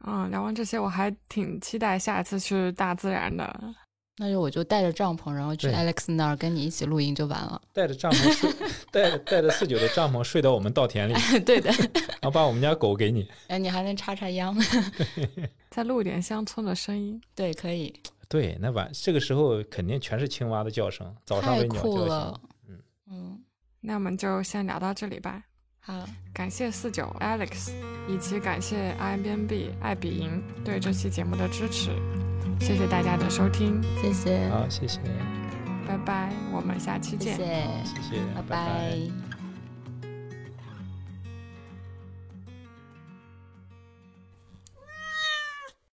[0.05, 3.75] 嗯，聊完这些，我还挺期待下一次去大自然的。
[4.21, 7.61] 那就我就带着帐篷，然后去 Alex 那儿跟你一起露营就完了。
[7.73, 8.53] 带着帐篷睡，
[8.91, 11.15] 带带着四九的帐篷睡到我们稻田里，
[11.47, 13.29] 对的，然后把我们家狗给你。
[13.47, 14.57] 哎，你还能插插秧。
[15.71, 17.21] 再录一点乡村的声音。
[17.35, 17.95] 对，可以，
[18.29, 22.41] 对，那晚这个时候肯定全是青蛙的叫声，早上太为鸟叫酷了。。
[22.69, 22.79] 嗯
[23.11, 23.41] 嗯，
[23.81, 25.45] 那我们就先聊到这里吧。
[25.79, 27.71] 好，感谢四九 Alex，
[28.09, 31.91] 以及感谢 IMBNB 爱彼迎对这期节目的支持。
[32.61, 35.01] 谢谢大家的收听，谢谢，好，谢谢，
[35.87, 37.37] 拜拜，我们下期见。
[37.37, 38.43] 谢谢，谢谢，拜。
[38.43, 39.28] 拜拜